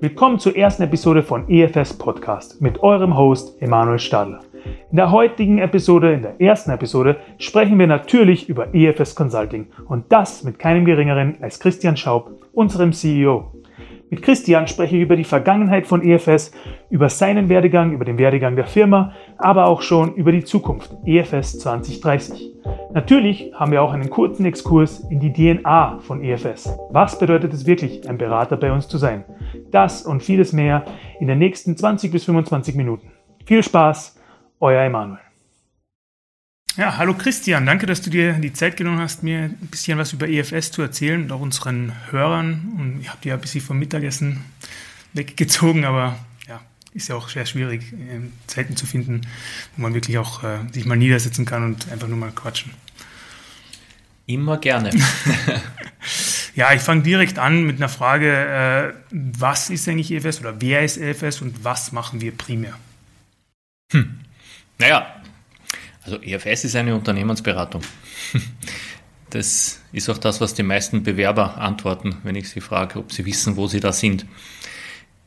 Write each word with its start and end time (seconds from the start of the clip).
Willkommen 0.00 0.38
zur 0.38 0.56
ersten 0.56 0.84
Episode 0.84 1.22
von 1.22 1.48
EFS 1.50 1.94
Podcast 1.94 2.62
mit 2.62 2.82
eurem 2.82 3.16
Host 3.16 3.60
Emanuel 3.60 3.98
Stadler. 3.98 4.40
In 4.90 4.96
der 4.96 5.10
heutigen 5.10 5.58
Episode, 5.58 6.12
in 6.12 6.22
der 6.22 6.40
ersten 6.40 6.70
Episode, 6.70 7.16
sprechen 7.38 7.78
wir 7.78 7.86
natürlich 7.86 8.48
über 8.48 8.74
EFS 8.74 9.14
Consulting 9.14 9.66
und 9.88 10.10
das 10.10 10.44
mit 10.44 10.58
keinem 10.58 10.84
geringeren 10.84 11.36
als 11.42 11.60
Christian 11.60 11.96
Schaub, 11.96 12.30
unserem 12.52 12.92
CEO. 12.92 13.52
Mit 14.08 14.22
Christian 14.22 14.68
spreche 14.68 14.96
ich 14.96 15.02
über 15.02 15.16
die 15.16 15.24
Vergangenheit 15.24 15.86
von 15.86 16.02
EFS, 16.02 16.52
über 16.90 17.08
seinen 17.08 17.48
Werdegang, 17.48 17.92
über 17.92 18.04
den 18.04 18.18
Werdegang 18.18 18.54
der 18.54 18.66
Firma, 18.66 19.12
aber 19.36 19.66
auch 19.66 19.82
schon 19.82 20.14
über 20.14 20.30
die 20.30 20.44
Zukunft, 20.44 20.96
EFS 21.04 21.58
2030. 21.58 22.52
Natürlich 22.94 23.50
haben 23.54 23.72
wir 23.72 23.82
auch 23.82 23.92
einen 23.92 24.08
kurzen 24.08 24.46
Exkurs 24.46 25.00
in 25.10 25.18
die 25.18 25.32
DNA 25.32 25.98
von 26.00 26.22
EFS. 26.22 26.78
Was 26.90 27.18
bedeutet 27.18 27.52
es 27.52 27.66
wirklich, 27.66 28.08
ein 28.08 28.16
Berater 28.16 28.56
bei 28.56 28.70
uns 28.70 28.86
zu 28.86 28.96
sein? 28.96 29.24
Das 29.72 30.06
und 30.06 30.22
vieles 30.22 30.52
mehr 30.52 30.84
in 31.18 31.26
den 31.26 31.38
nächsten 31.38 31.76
20 31.76 32.12
bis 32.12 32.24
25 32.24 32.76
Minuten. 32.76 33.10
Viel 33.44 33.62
Spaß, 33.62 34.20
euer 34.60 34.82
Emanuel. 34.82 35.25
Ja, 36.76 36.98
hallo 36.98 37.14
Christian, 37.14 37.64
danke, 37.64 37.86
dass 37.86 38.02
du 38.02 38.10
dir 38.10 38.34
die 38.34 38.52
Zeit 38.52 38.76
genommen 38.76 38.98
hast, 38.98 39.22
mir 39.22 39.44
ein 39.44 39.68
bisschen 39.70 39.96
was 39.96 40.12
über 40.12 40.28
EFS 40.28 40.72
zu 40.72 40.82
erzählen 40.82 41.22
und 41.22 41.32
auch 41.32 41.40
unseren 41.40 41.94
Hörern. 42.10 42.74
Und 42.76 43.00
ich 43.00 43.08
habe 43.08 43.18
dir 43.22 43.32
ein 43.32 43.40
bisschen 43.40 43.62
vom 43.62 43.78
Mittagessen 43.78 44.44
weggezogen, 45.14 45.86
aber 45.86 46.18
ja, 46.46 46.60
ist 46.92 47.08
ja 47.08 47.14
auch 47.14 47.30
sehr 47.30 47.46
schwierig, 47.46 47.94
ähm, 47.94 48.34
Zeiten 48.46 48.76
zu 48.76 48.84
finden, 48.84 49.22
wo 49.74 49.82
man 49.82 49.94
wirklich 49.94 50.18
auch 50.18 50.44
äh, 50.44 50.58
sich 50.70 50.84
mal 50.84 50.96
niedersetzen 50.96 51.46
kann 51.46 51.64
und 51.64 51.90
einfach 51.90 52.08
nur 52.08 52.18
mal 52.18 52.30
quatschen. 52.30 52.72
Immer 54.26 54.58
gerne. 54.58 54.90
ja, 56.56 56.74
ich 56.74 56.82
fange 56.82 57.00
direkt 57.00 57.38
an 57.38 57.64
mit 57.64 57.76
einer 57.76 57.88
Frage, 57.88 58.30
äh, 58.30 58.92
was 59.10 59.70
ist 59.70 59.88
eigentlich 59.88 60.12
EFS 60.12 60.40
oder 60.40 60.60
wer 60.60 60.84
ist 60.84 60.98
EFS 60.98 61.40
und 61.40 61.64
was 61.64 61.92
machen 61.92 62.20
wir 62.20 62.36
primär? 62.36 62.74
Hm. 63.92 64.20
Naja, 64.78 65.22
also 66.06 66.22
EFS 66.22 66.64
ist 66.64 66.76
eine 66.76 66.94
Unternehmensberatung. 66.94 67.82
Das 69.28 69.80
ist 69.92 70.08
auch 70.08 70.18
das, 70.18 70.40
was 70.40 70.54
die 70.54 70.62
meisten 70.62 71.02
Bewerber 71.02 71.58
antworten, 71.58 72.18
wenn 72.22 72.36
ich 72.36 72.48
sie 72.48 72.60
frage, 72.60 73.00
ob 73.00 73.12
sie 73.12 73.26
wissen, 73.26 73.56
wo 73.56 73.66
sie 73.66 73.80
da 73.80 73.92
sind. 73.92 74.24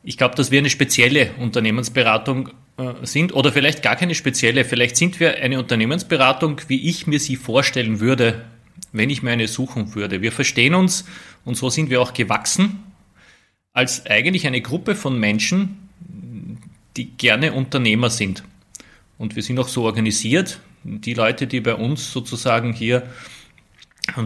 Ich 0.02 0.16
glaube, 0.16 0.34
dass 0.34 0.50
wir 0.50 0.58
eine 0.58 0.70
spezielle 0.70 1.32
Unternehmensberatung 1.38 2.48
äh, 2.78 2.94
sind 3.02 3.34
oder 3.34 3.52
vielleicht 3.52 3.82
gar 3.82 3.96
keine 3.96 4.14
spezielle. 4.14 4.64
Vielleicht 4.64 4.96
sind 4.96 5.20
wir 5.20 5.36
eine 5.36 5.58
Unternehmensberatung, 5.58 6.62
wie 6.68 6.88
ich 6.88 7.06
mir 7.06 7.20
sie 7.20 7.36
vorstellen 7.36 8.00
würde, 8.00 8.46
wenn 8.92 9.10
ich 9.10 9.22
mir 9.22 9.32
eine 9.32 9.48
suchen 9.48 9.94
würde. 9.94 10.22
Wir 10.22 10.32
verstehen 10.32 10.74
uns 10.74 11.04
und 11.44 11.58
so 11.58 11.68
sind 11.68 11.90
wir 11.90 12.00
auch 12.00 12.14
gewachsen 12.14 12.82
als 13.74 14.06
eigentlich 14.06 14.46
eine 14.46 14.62
Gruppe 14.62 14.94
von 14.94 15.20
Menschen, 15.20 15.90
die 16.96 17.04
gerne 17.04 17.52
Unternehmer 17.52 18.08
sind. 18.08 18.44
Und 19.18 19.36
wir 19.36 19.42
sind 19.42 19.58
auch 19.58 19.68
so 19.68 19.84
organisiert, 19.84 20.58
die 20.84 21.14
Leute, 21.14 21.46
die 21.46 21.60
bei 21.60 21.74
uns 21.74 22.12
sozusagen 22.12 22.72
hier 22.72 23.04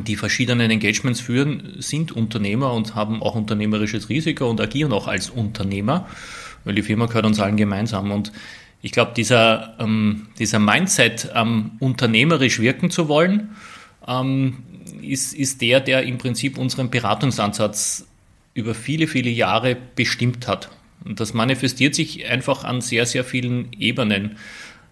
die 0.07 0.17
verschiedenen 0.17 0.71
Engagements 0.71 1.21
führen, 1.21 1.75
sind 1.79 2.13
Unternehmer 2.13 2.73
und 2.73 2.95
haben 2.95 3.23
auch 3.23 3.35
unternehmerisches 3.35 4.09
Risiko 4.09 4.49
und 4.49 4.61
agieren 4.61 4.93
auch 4.93 5.09
als 5.09 5.31
Unternehmer, 5.31 6.09
weil 6.65 6.75
die 6.75 6.83
Firma 6.83 7.07
gehört 7.07 7.27
uns 7.27 7.41
allen 7.41 7.57
gemeinsam. 7.57 8.11
Und 8.11 8.33
ich 8.83 8.93
glaube, 8.93 9.13
dieser, 9.17 9.77
ähm, 9.79 10.29
dieser 10.39 10.59
Mindset, 10.59 11.31
ähm, 11.35 11.73
unternehmerisch 11.81 12.61
wirken 12.61 12.91
zu 12.91 13.09
wollen, 13.09 13.57
ähm, 14.07 14.59
ist, 15.03 15.35
ist 15.35 15.61
der, 15.61 15.81
der 15.81 16.05
im 16.05 16.19
Prinzip 16.19 16.57
unseren 16.57 16.91
Beratungsansatz 16.91 18.07
über 18.55 18.75
viele, 18.75 19.07
viele 19.07 19.31
Jahre 19.31 19.77
bestimmt 19.97 20.47
hat. 20.47 20.71
Und 21.05 21.21
das 21.21 21.35
manifestiert 21.35 21.95
sich 21.95 22.27
einfach 22.27 22.65
an 22.65 22.81
sehr, 22.81 23.05
sehr 23.05 23.25
vielen 23.25 23.73
Ebenen. 23.79 24.37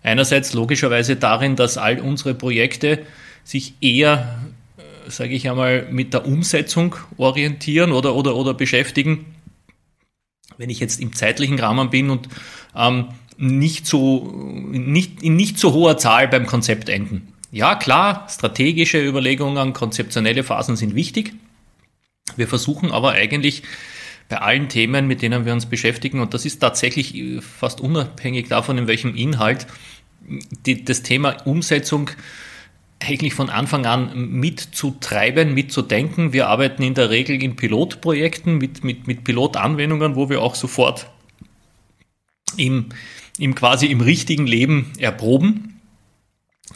Einerseits 0.02 0.52
logischerweise 0.52 1.16
darin, 1.16 1.56
dass 1.56 1.78
all 1.78 2.00
unsere 2.00 2.34
Projekte 2.34 3.00
sich 3.44 3.74
eher, 3.80 4.40
äh, 4.76 5.10
sage 5.10 5.34
ich 5.34 5.48
einmal, 5.48 5.88
mit 5.90 6.12
der 6.12 6.26
Umsetzung 6.26 6.96
orientieren 7.16 7.92
oder, 7.92 8.14
oder, 8.14 8.34
oder 8.34 8.54
beschäftigen. 8.54 9.26
Wenn 10.58 10.70
ich 10.70 10.80
jetzt 10.80 11.00
im 11.00 11.14
zeitlichen 11.14 11.58
Rahmen 11.58 11.90
bin 11.90 12.10
und 12.10 12.28
ähm, 12.76 13.08
nicht 13.38 13.86
so, 13.86 14.30
nicht, 14.70 15.22
in 15.22 15.36
nicht 15.36 15.58
so 15.58 15.72
hoher 15.72 15.98
Zahl 15.98 16.28
beim 16.28 16.46
Konzept 16.46 16.88
enden. 16.88 17.32
Ja, 17.50 17.74
klar, 17.74 18.26
strategische 18.30 19.04
Überlegungen, 19.04 19.72
konzeptionelle 19.72 20.42
Phasen 20.42 20.76
sind 20.76 20.94
wichtig. 20.94 21.32
Wir 22.36 22.48
versuchen 22.48 22.90
aber 22.90 23.12
eigentlich 23.12 23.62
bei 24.28 24.38
allen 24.38 24.68
Themen, 24.68 25.06
mit 25.06 25.22
denen 25.22 25.44
wir 25.44 25.52
uns 25.52 25.66
beschäftigen, 25.66 26.20
und 26.20 26.34
das 26.34 26.44
ist 26.44 26.58
tatsächlich 26.58 27.14
äh, 27.14 27.40
fast 27.40 27.80
unabhängig 27.80 28.48
davon, 28.48 28.78
in 28.78 28.86
welchem 28.86 29.14
Inhalt, 29.14 29.66
die, 30.66 30.84
das 30.84 31.02
Thema 31.02 31.36
Umsetzung 31.44 32.10
eigentlich 33.00 33.34
von 33.34 33.50
Anfang 33.50 33.84
an 33.86 34.30
mitzutreiben, 34.30 35.52
mitzudenken. 35.52 36.32
Wir 36.32 36.48
arbeiten 36.48 36.82
in 36.82 36.94
der 36.94 37.10
Regel 37.10 37.42
in 37.42 37.56
Pilotprojekten 37.56 38.58
mit, 38.58 38.84
mit, 38.84 39.06
mit 39.06 39.24
Pilotanwendungen, 39.24 40.14
wo 40.14 40.28
wir 40.28 40.40
auch 40.40 40.54
sofort 40.54 41.10
im, 42.56 42.90
im 43.38 43.54
quasi 43.54 43.86
im 43.86 44.00
richtigen 44.00 44.46
Leben 44.46 44.92
erproben. 44.98 45.71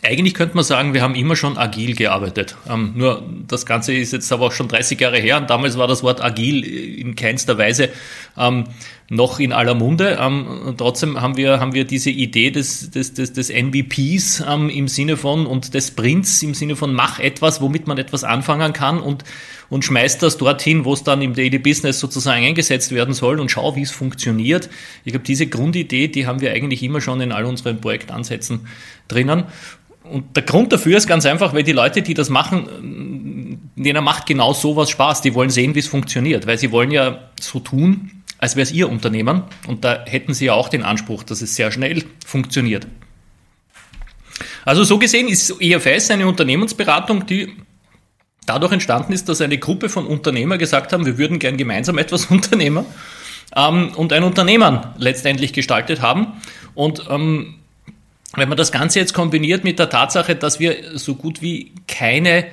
Eigentlich 0.02 0.34
könnte 0.34 0.56
man 0.56 0.64
sagen, 0.64 0.94
wir 0.94 1.02
haben 1.02 1.14
immer 1.14 1.36
schon 1.36 1.56
agil 1.56 1.94
gearbeitet. 1.94 2.56
Ähm, 2.68 2.92
nur 2.96 3.22
das 3.46 3.66
Ganze 3.66 3.94
ist 3.94 4.12
jetzt 4.12 4.30
aber 4.32 4.46
auch 4.46 4.52
schon 4.52 4.68
30 4.68 5.00
Jahre 5.00 5.18
her 5.18 5.36
und 5.36 5.48
damals 5.48 5.78
war 5.78 5.86
das 5.86 6.02
Wort 6.02 6.22
agil 6.22 6.64
in 6.64 7.14
keinster 7.14 7.56
Weise 7.56 7.90
ähm, 8.36 8.64
noch 9.08 9.38
in 9.38 9.52
aller 9.52 9.74
Munde. 9.74 10.18
Ähm, 10.20 10.74
trotzdem 10.76 11.20
haben 11.20 11.36
wir, 11.36 11.60
haben 11.60 11.74
wir 11.74 11.84
diese 11.84 12.10
Idee 12.10 12.50
des, 12.50 12.90
des, 12.90 13.14
des, 13.14 13.32
des 13.32 13.52
MVPs 13.52 14.42
ähm, 14.48 14.68
im 14.68 14.88
Sinne 14.88 15.16
von 15.16 15.46
und 15.46 15.74
des 15.74 15.88
Sprints 15.88 16.42
im 16.42 16.54
Sinne 16.54 16.74
von 16.74 16.92
mach 16.92 17.20
etwas, 17.20 17.60
womit 17.60 17.86
man 17.86 17.98
etwas 17.98 18.24
anfangen 18.24 18.72
kann 18.72 19.00
und, 19.00 19.24
und 19.70 19.84
schmeißt 19.84 20.22
das 20.22 20.38
dorthin, 20.38 20.84
wo 20.84 20.92
es 20.92 21.04
dann 21.04 21.22
im 21.22 21.34
Daily 21.34 21.58
Business 21.58 22.00
sozusagen 22.00 22.44
eingesetzt 22.44 22.92
werden 22.92 23.14
soll 23.14 23.38
und 23.38 23.50
schau, 23.50 23.76
wie 23.76 23.82
es 23.82 23.92
funktioniert. 23.92 24.68
Ich 25.04 25.12
glaube, 25.12 25.24
diese 25.24 25.46
Grundidee, 25.46 26.08
die 26.08 26.26
haben 26.26 26.40
wir 26.40 26.52
eigentlich 26.52 26.82
immer 26.82 27.00
schon 27.00 27.20
in 27.20 27.30
all 27.30 27.44
unseren 27.44 27.80
Projektansätzen 27.80 28.66
drinnen. 29.06 29.44
Und 30.02 30.36
der 30.36 30.44
Grund 30.44 30.72
dafür 30.72 30.96
ist 30.96 31.08
ganz 31.08 31.26
einfach, 31.26 31.52
weil 31.52 31.64
die 31.64 31.72
Leute, 31.72 32.00
die 32.00 32.14
das 32.14 32.28
machen, 32.28 33.70
denen 33.76 34.04
macht 34.04 34.26
genau 34.26 34.52
sowas 34.52 34.88
Spaß. 34.90 35.20
Die 35.22 35.34
wollen 35.34 35.50
sehen, 35.50 35.74
wie 35.74 35.80
es 35.80 35.88
funktioniert, 35.88 36.46
weil 36.46 36.58
sie 36.58 36.70
wollen 36.70 36.92
ja 36.92 37.30
so 37.40 37.58
tun, 37.58 38.15
als 38.38 38.56
wäre 38.56 38.62
es 38.62 38.72
ihr 38.72 38.88
Unternehmen. 38.88 39.42
Und 39.66 39.84
da 39.84 40.04
hätten 40.04 40.34
sie 40.34 40.46
ja 40.46 40.52
auch 40.54 40.68
den 40.68 40.82
Anspruch, 40.82 41.22
dass 41.22 41.42
es 41.42 41.56
sehr 41.56 41.72
schnell 41.72 42.04
funktioniert. 42.24 42.86
Also 44.64 44.84
so 44.84 44.98
gesehen 44.98 45.28
ist 45.28 45.54
EFS 45.60 46.10
eine 46.10 46.26
Unternehmensberatung, 46.26 47.26
die 47.26 47.54
dadurch 48.46 48.72
entstanden 48.72 49.12
ist, 49.12 49.28
dass 49.28 49.40
eine 49.40 49.58
Gruppe 49.58 49.88
von 49.88 50.06
Unternehmern 50.06 50.58
gesagt 50.58 50.92
haben, 50.92 51.06
wir 51.06 51.18
würden 51.18 51.38
gern 51.38 51.56
gemeinsam 51.56 51.98
etwas 51.98 52.26
unternehmen 52.26 52.84
ähm, 53.54 53.92
und 53.94 54.12
ein 54.12 54.22
Unternehmen 54.22 54.80
letztendlich 54.98 55.52
gestaltet 55.52 56.00
haben. 56.02 56.40
Und 56.74 57.04
ähm, 57.08 57.56
wenn 58.34 58.48
man 58.48 58.58
das 58.58 58.72
Ganze 58.72 58.98
jetzt 58.98 59.14
kombiniert 59.14 59.64
mit 59.64 59.78
der 59.78 59.88
Tatsache, 59.88 60.36
dass 60.36 60.60
wir 60.60 60.98
so 60.98 61.14
gut 61.14 61.42
wie 61.42 61.72
keine, 61.88 62.46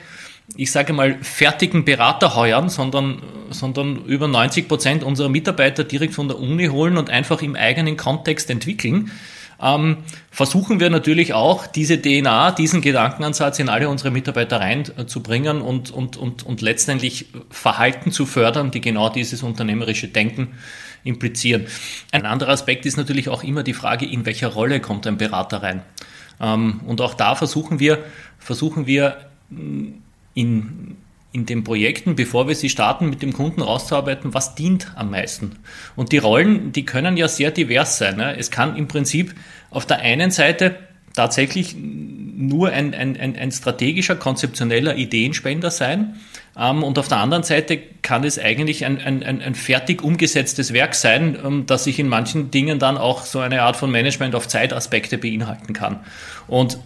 ich 0.56 0.72
sage 0.72 0.94
mal, 0.94 1.18
fertigen 1.22 1.86
Berater 1.86 2.36
heuern, 2.36 2.70
sondern, 2.70 3.22
sondern 3.50 4.06
über 4.06 4.28
90 4.28 4.68
Prozent 4.68 5.04
unserer 5.04 5.30
Mitarbeiter 5.30 5.84
direkt 5.84 6.14
von 6.14 6.28
der 6.28 6.40
Uni 6.40 6.68
holen 6.68 6.98
und 6.98 7.10
einfach 7.10 7.42
im 7.42 7.56
eigenen 7.56 7.98
Kontext 7.98 8.50
entwickeln, 8.50 9.12
ähm, 9.62 9.98
versuchen 10.30 10.80
wir 10.80 10.90
natürlich 10.90 11.34
auch, 11.34 11.66
diese 11.68 12.02
DNA, 12.02 12.52
diesen 12.52 12.82
Gedankenansatz 12.82 13.60
in 13.60 13.70
alle 13.70 13.88
unsere 13.88 14.12
Mitarbeiter 14.12 14.60
reinzubringen 14.60 15.62
und, 15.62 15.92
und, 15.92 16.18
und, 16.18 16.44
und 16.44 16.62
letztendlich 16.62 17.28
Verhalten 17.50 18.12
zu 18.12 18.26
fördern, 18.26 18.72
die 18.72 18.82
genau 18.82 19.10
dieses 19.10 19.42
unternehmerische 19.44 20.10
Denken 20.10 20.50
implizieren. 21.06 21.68
Ein 22.12 22.26
anderer 22.26 22.52
Aspekt 22.52 22.86
ist 22.86 22.98
natürlich 22.98 23.30
auch 23.30 23.44
immer 23.44 23.64
die 23.64 23.74
Frage, 23.74 24.06
in 24.06 24.26
welcher 24.26 24.50
Rolle 24.50 24.82
kommt 24.82 25.08
ein 25.08 25.18
Berater 25.18 25.64
rein. 25.64 25.82
Ähm, 26.42 26.82
und 26.86 27.00
auch 27.00 27.14
da 27.14 27.36
versuchen 27.36 27.80
wir, 27.80 28.04
versuchen 28.40 28.86
wir 28.88 29.18
in, 30.34 30.98
in 31.32 31.46
den 31.46 31.64
Projekten, 31.64 32.16
bevor 32.16 32.48
wir 32.48 32.56
sie 32.56 32.70
starten, 32.70 33.10
mit 33.10 33.22
dem 33.22 33.34
Kunden 33.34 33.62
rauszuarbeiten, 33.62 34.34
was 34.34 34.56
dient 34.56 34.92
am 34.96 35.12
meisten. 35.12 35.58
Und 35.96 36.12
die 36.12 36.18
Rollen, 36.18 36.72
die 36.72 36.86
können 36.86 37.18
ja 37.18 37.28
sehr 37.28 37.52
divers 37.52 37.98
sein. 37.98 38.18
Ne? 38.18 38.38
Es 38.38 38.52
kann 38.52 38.76
im 38.76 38.88
Prinzip 38.88 39.34
auf 39.70 39.86
der 39.86 40.00
einen 40.00 40.32
Seite 40.32 40.76
tatsächlich 41.14 41.76
nur 41.76 42.70
ein, 42.70 42.94
ein, 42.94 43.18
ein, 43.18 43.36
ein 43.36 43.52
strategischer, 43.52 44.16
konzeptioneller 44.16 44.96
Ideenspender 44.96 45.72
sein. 45.72 46.16
Ähm, 46.58 46.84
und 46.84 47.00
auf 47.00 47.08
der 47.08 47.20
anderen 47.20 47.44
Seite 47.44 47.80
kann 48.02 48.24
es 48.24 48.40
eigentlich 48.40 48.86
ein, 48.86 49.00
ein, 49.00 49.24
ein 49.24 49.56
fertig 49.56 50.04
umgesetztes 50.04 50.74
Werk 50.74 50.96
sein, 50.96 51.38
ähm, 51.44 51.66
das 51.66 51.86
sich 51.86 52.00
in 52.00 52.08
manchen 52.08 52.52
Dingen 52.52 52.80
dann 52.80 52.98
auch 52.98 53.26
so 53.26 53.40
eine 53.40 53.62
Art 53.62 53.76
von 53.76 53.92
Management 53.92 54.36
auf 54.36 54.48
Zeitaspekte 54.48 55.18
beinhalten 55.18 55.74
kann. 55.74 56.00
Und 56.48 56.80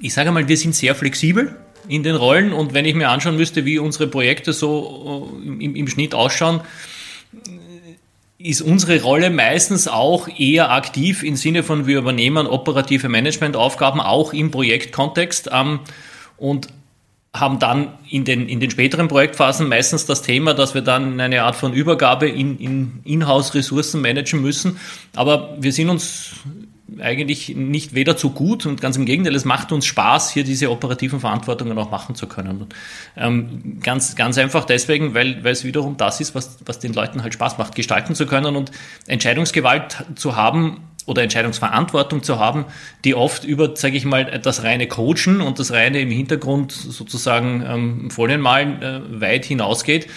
ich 0.00 0.14
sage 0.14 0.30
mal, 0.32 0.48
wir 0.48 0.56
sind 0.56 0.74
sehr 0.74 0.94
flexibel 0.94 1.56
in 1.92 2.02
den 2.02 2.16
Rollen 2.16 2.52
und 2.52 2.72
wenn 2.72 2.84
ich 2.84 2.94
mir 2.94 3.10
anschauen 3.10 3.36
müsste, 3.36 3.64
wie 3.64 3.78
unsere 3.78 4.06
Projekte 4.06 4.52
so 4.52 5.30
äh, 5.44 5.64
im, 5.64 5.76
im 5.76 5.88
Schnitt 5.88 6.14
ausschauen, 6.14 6.60
ist 8.38 8.62
unsere 8.62 9.00
Rolle 9.02 9.30
meistens 9.30 9.86
auch 9.86 10.26
eher 10.36 10.72
aktiv 10.72 11.22
im 11.22 11.36
Sinne 11.36 11.62
von, 11.62 11.86
wir 11.86 11.98
übernehmen 11.98 12.46
operative 12.46 13.08
Managementaufgaben 13.08 14.00
auch 14.00 14.32
im 14.32 14.50
Projektkontext 14.50 15.50
ähm, 15.52 15.80
und 16.38 16.68
haben 17.34 17.58
dann 17.58 17.98
in 18.10 18.24
den, 18.24 18.48
in 18.48 18.60
den 18.60 18.70
späteren 18.70 19.08
Projektphasen 19.08 19.68
meistens 19.68 20.04
das 20.06 20.22
Thema, 20.22 20.54
dass 20.54 20.74
wir 20.74 20.82
dann 20.82 21.18
eine 21.18 21.44
Art 21.44 21.56
von 21.56 21.72
Übergabe 21.72 22.28
in, 22.28 22.58
in 22.58 23.00
Inhouse-Ressourcen 23.04 24.02
managen 24.02 24.42
müssen. 24.42 24.78
Aber 25.14 25.56
wir 25.58 25.72
sind 25.72 25.88
uns 25.88 26.32
eigentlich 27.00 27.54
nicht 27.56 27.94
weder 27.94 28.16
zu 28.16 28.30
gut 28.30 28.66
und 28.66 28.80
ganz 28.80 28.96
im 28.96 29.06
Gegenteil, 29.06 29.34
es 29.34 29.44
macht 29.44 29.72
uns 29.72 29.86
Spaß, 29.86 30.32
hier 30.32 30.44
diese 30.44 30.70
operativen 30.70 31.20
Verantwortungen 31.20 31.78
auch 31.78 31.90
machen 31.90 32.14
zu 32.14 32.26
können. 32.26 32.66
Ähm, 33.16 33.80
ganz, 33.82 34.16
ganz 34.16 34.38
einfach 34.38 34.64
deswegen, 34.64 35.14
weil, 35.14 35.42
weil 35.44 35.52
es 35.52 35.64
wiederum 35.64 35.96
das 35.96 36.20
ist, 36.20 36.34
was, 36.34 36.58
was 36.64 36.78
den 36.78 36.92
Leuten 36.92 37.22
halt 37.22 37.34
Spaß 37.34 37.58
macht, 37.58 37.74
gestalten 37.74 38.14
zu 38.14 38.26
können 38.26 38.56
und 38.56 38.70
Entscheidungsgewalt 39.06 40.04
zu 40.14 40.36
haben 40.36 40.80
oder 41.06 41.22
Entscheidungsverantwortung 41.22 42.22
zu 42.22 42.38
haben, 42.38 42.64
die 43.04 43.14
oft 43.14 43.44
über, 43.44 43.76
sage 43.76 43.96
ich 43.96 44.04
mal, 44.04 44.24
das 44.40 44.62
reine 44.62 44.86
Coachen 44.86 45.40
und 45.40 45.58
das 45.58 45.72
reine 45.72 46.00
im 46.00 46.10
Hintergrund 46.10 46.72
sozusagen 46.72 47.64
ähm, 47.66 48.10
Folienmalen 48.10 48.82
äh, 48.82 49.20
weit 49.20 49.44
hinausgeht, 49.44 50.08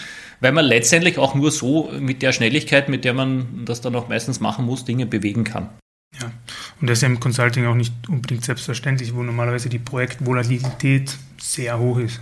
weil 0.42 0.51
man 0.51 0.66
letztendlich 0.66 1.18
auch 1.18 1.33
nur 1.33 1.51
so 1.51 1.92
mit 2.00 2.22
der 2.22 2.33
Schnelligkeit, 2.33 2.89
mit 2.89 3.06
der 3.06 3.13
man 3.13 3.66
das 3.66 3.81
dann 3.81 3.95
auch 3.95 4.10
meistens 4.10 4.39
machen 4.39 4.66
muss, 4.66 4.86
Dinge 4.86 5.06
bewegen 5.06 5.44
kann. 5.44 5.69
Ja, 6.22 6.31
und 6.81 6.89
das 6.89 7.00
ist 7.00 7.01
ja 7.04 7.07
im 7.07 7.19
Consulting 7.19 7.66
auch 7.66 7.75
nicht 7.75 7.94
unbedingt 8.07 8.44
selbstverständlich, 8.44 9.16
wo 9.16 9.24
normalerweise 9.24 9.69
die 9.69 9.80
Projektvolatilität 9.80 11.18
sehr 11.39 11.80
hoch 11.80 12.00
ist. 12.00 12.19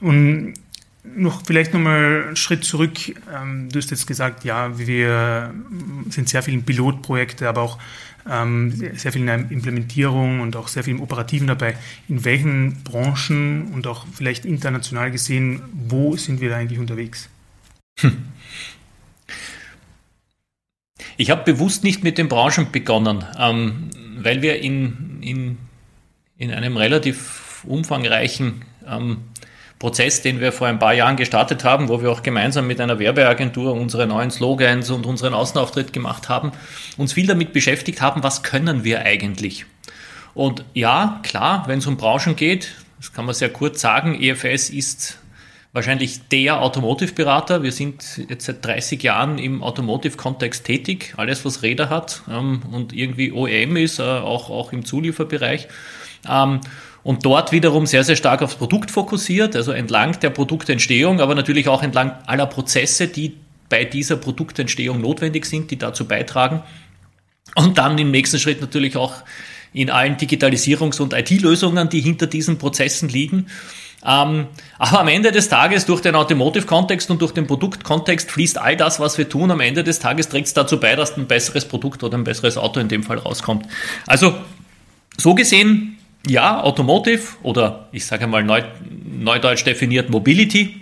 Und 0.00 0.54
noch 1.04 1.44
vielleicht 1.44 1.72
nochmal 1.72 2.24
einen 2.26 2.36
Schritt 2.36 2.64
zurück. 2.64 2.92
Ähm, 3.32 3.68
du 3.70 3.78
hast 3.78 3.90
jetzt 3.90 4.06
gesagt, 4.06 4.44
ja, 4.44 4.78
wir 4.78 5.52
sind 6.10 6.28
sehr 6.28 6.42
viel 6.42 6.54
in 6.54 6.64
Pilotprojekte, 6.64 7.48
aber 7.48 7.62
auch 7.62 7.78
ähm, 8.28 8.70
sehr 8.70 9.12
viel 9.12 9.22
in 9.22 9.26
der 9.26 9.50
Implementierung 9.50 10.40
und 10.40 10.54
auch 10.54 10.68
sehr 10.68 10.84
viel 10.84 10.94
im 10.94 11.02
Operativen 11.02 11.48
dabei. 11.48 11.76
In 12.08 12.24
welchen 12.24 12.82
Branchen 12.84 13.72
und 13.72 13.86
auch 13.86 14.06
vielleicht 14.12 14.44
international 14.44 15.10
gesehen, 15.10 15.62
wo 15.72 16.16
sind 16.16 16.40
wir 16.40 16.50
da 16.50 16.56
eigentlich 16.56 16.78
unterwegs? 16.78 17.28
Hm. 18.00 18.24
Ich 21.16 21.30
habe 21.30 21.44
bewusst 21.44 21.84
nicht 21.84 22.02
mit 22.02 22.18
den 22.18 22.28
Branchen 22.28 22.70
begonnen, 22.72 23.24
ähm, 23.38 23.90
weil 24.18 24.42
wir 24.42 24.60
in, 24.60 25.18
in, 25.20 25.58
in 26.38 26.52
einem 26.52 26.76
relativ 26.76 27.64
umfangreichen 27.64 28.64
ähm, 28.88 29.18
Prozess, 29.78 30.22
den 30.22 30.40
wir 30.40 30.52
vor 30.52 30.68
ein 30.68 30.78
paar 30.78 30.94
Jahren 30.94 31.16
gestartet 31.16 31.64
haben, 31.64 31.88
wo 31.88 32.00
wir 32.00 32.12
auch 32.12 32.22
gemeinsam 32.22 32.68
mit 32.68 32.80
einer 32.80 33.00
Werbeagentur 33.00 33.74
unsere 33.74 34.06
neuen 34.06 34.30
Slogans 34.30 34.90
und 34.90 35.06
unseren 35.06 35.34
Außenauftritt 35.34 35.92
gemacht 35.92 36.28
haben, 36.28 36.52
uns 36.96 37.14
viel 37.14 37.26
damit 37.26 37.52
beschäftigt 37.52 38.00
haben, 38.00 38.22
was 38.22 38.44
können 38.44 38.84
wir 38.84 39.04
eigentlich? 39.04 39.66
Und 40.34 40.64
ja, 40.72 41.20
klar, 41.24 41.64
wenn 41.66 41.80
es 41.80 41.86
um 41.88 41.96
Branchen 41.96 42.36
geht, 42.36 42.76
das 42.98 43.12
kann 43.12 43.24
man 43.24 43.34
sehr 43.34 43.50
kurz 43.50 43.80
sagen, 43.80 44.14
EFS 44.22 44.70
ist 44.70 45.18
wahrscheinlich 45.72 46.28
der 46.28 46.60
Automotive-Berater. 46.60 47.62
Wir 47.62 47.72
sind 47.72 48.20
jetzt 48.28 48.44
seit 48.44 48.64
30 48.64 49.02
Jahren 49.02 49.38
im 49.38 49.62
Automotive-Kontext 49.62 50.64
tätig. 50.64 51.14
Alles, 51.16 51.44
was 51.44 51.62
Räder 51.62 51.88
hat 51.88 52.22
ähm, 52.30 52.62
und 52.70 52.92
irgendwie 52.92 53.32
OEM 53.32 53.76
ist, 53.76 53.98
äh, 53.98 54.02
auch, 54.02 54.50
auch 54.50 54.72
im 54.72 54.84
Zulieferbereich. 54.84 55.68
Ähm, 56.28 56.60
und 57.02 57.24
dort 57.24 57.50
wiederum 57.50 57.86
sehr, 57.86 58.04
sehr 58.04 58.16
stark 58.16 58.42
aufs 58.42 58.54
Produkt 58.54 58.90
fokussiert, 58.90 59.56
also 59.56 59.72
entlang 59.72 60.20
der 60.20 60.30
Produktentstehung, 60.30 61.20
aber 61.20 61.34
natürlich 61.34 61.66
auch 61.66 61.82
entlang 61.82 62.12
aller 62.26 62.46
Prozesse, 62.46 63.08
die 63.08 63.36
bei 63.68 63.84
dieser 63.84 64.16
Produktentstehung 64.16 65.00
notwendig 65.00 65.46
sind, 65.46 65.70
die 65.70 65.78
dazu 65.78 66.06
beitragen. 66.06 66.62
Und 67.56 67.78
dann 67.78 67.98
im 67.98 68.10
nächsten 68.10 68.38
Schritt 68.38 68.60
natürlich 68.60 68.96
auch 68.96 69.14
in 69.72 69.90
allen 69.90 70.16
Digitalisierungs- 70.16 71.00
und 71.00 71.12
IT-Lösungen, 71.12 71.88
die 71.88 72.00
hinter 72.00 72.26
diesen 72.26 72.58
Prozessen 72.58 73.08
liegen. 73.08 73.46
Ähm, 74.04 74.48
aber 74.78 75.00
am 75.00 75.08
Ende 75.08 75.30
des 75.30 75.48
Tages, 75.48 75.86
durch 75.86 76.00
den 76.00 76.14
Automotive-Kontext 76.14 77.10
und 77.10 77.22
durch 77.22 77.32
den 77.32 77.46
Produktkontext 77.46 78.30
fließt 78.30 78.58
all 78.58 78.76
das, 78.76 78.98
was 78.98 79.16
wir 79.18 79.28
tun, 79.28 79.50
am 79.50 79.60
Ende 79.60 79.84
des 79.84 80.00
Tages 80.00 80.28
trägt 80.28 80.48
es 80.48 80.54
dazu 80.54 80.80
bei, 80.80 80.96
dass 80.96 81.16
ein 81.16 81.26
besseres 81.26 81.66
Produkt 81.66 82.02
oder 82.02 82.18
ein 82.18 82.24
besseres 82.24 82.56
Auto 82.56 82.80
in 82.80 82.88
dem 82.88 83.02
Fall 83.02 83.18
rauskommt. 83.18 83.66
Also 84.06 84.34
so 85.16 85.34
gesehen 85.34 85.98
ja, 86.26 86.62
Automotive 86.62 87.22
oder 87.42 87.88
ich 87.92 88.06
sage 88.06 88.26
mal 88.26 88.44
neu, 88.44 88.62
neudeutsch 89.04 89.64
definiert 89.64 90.10
Mobility, 90.10 90.81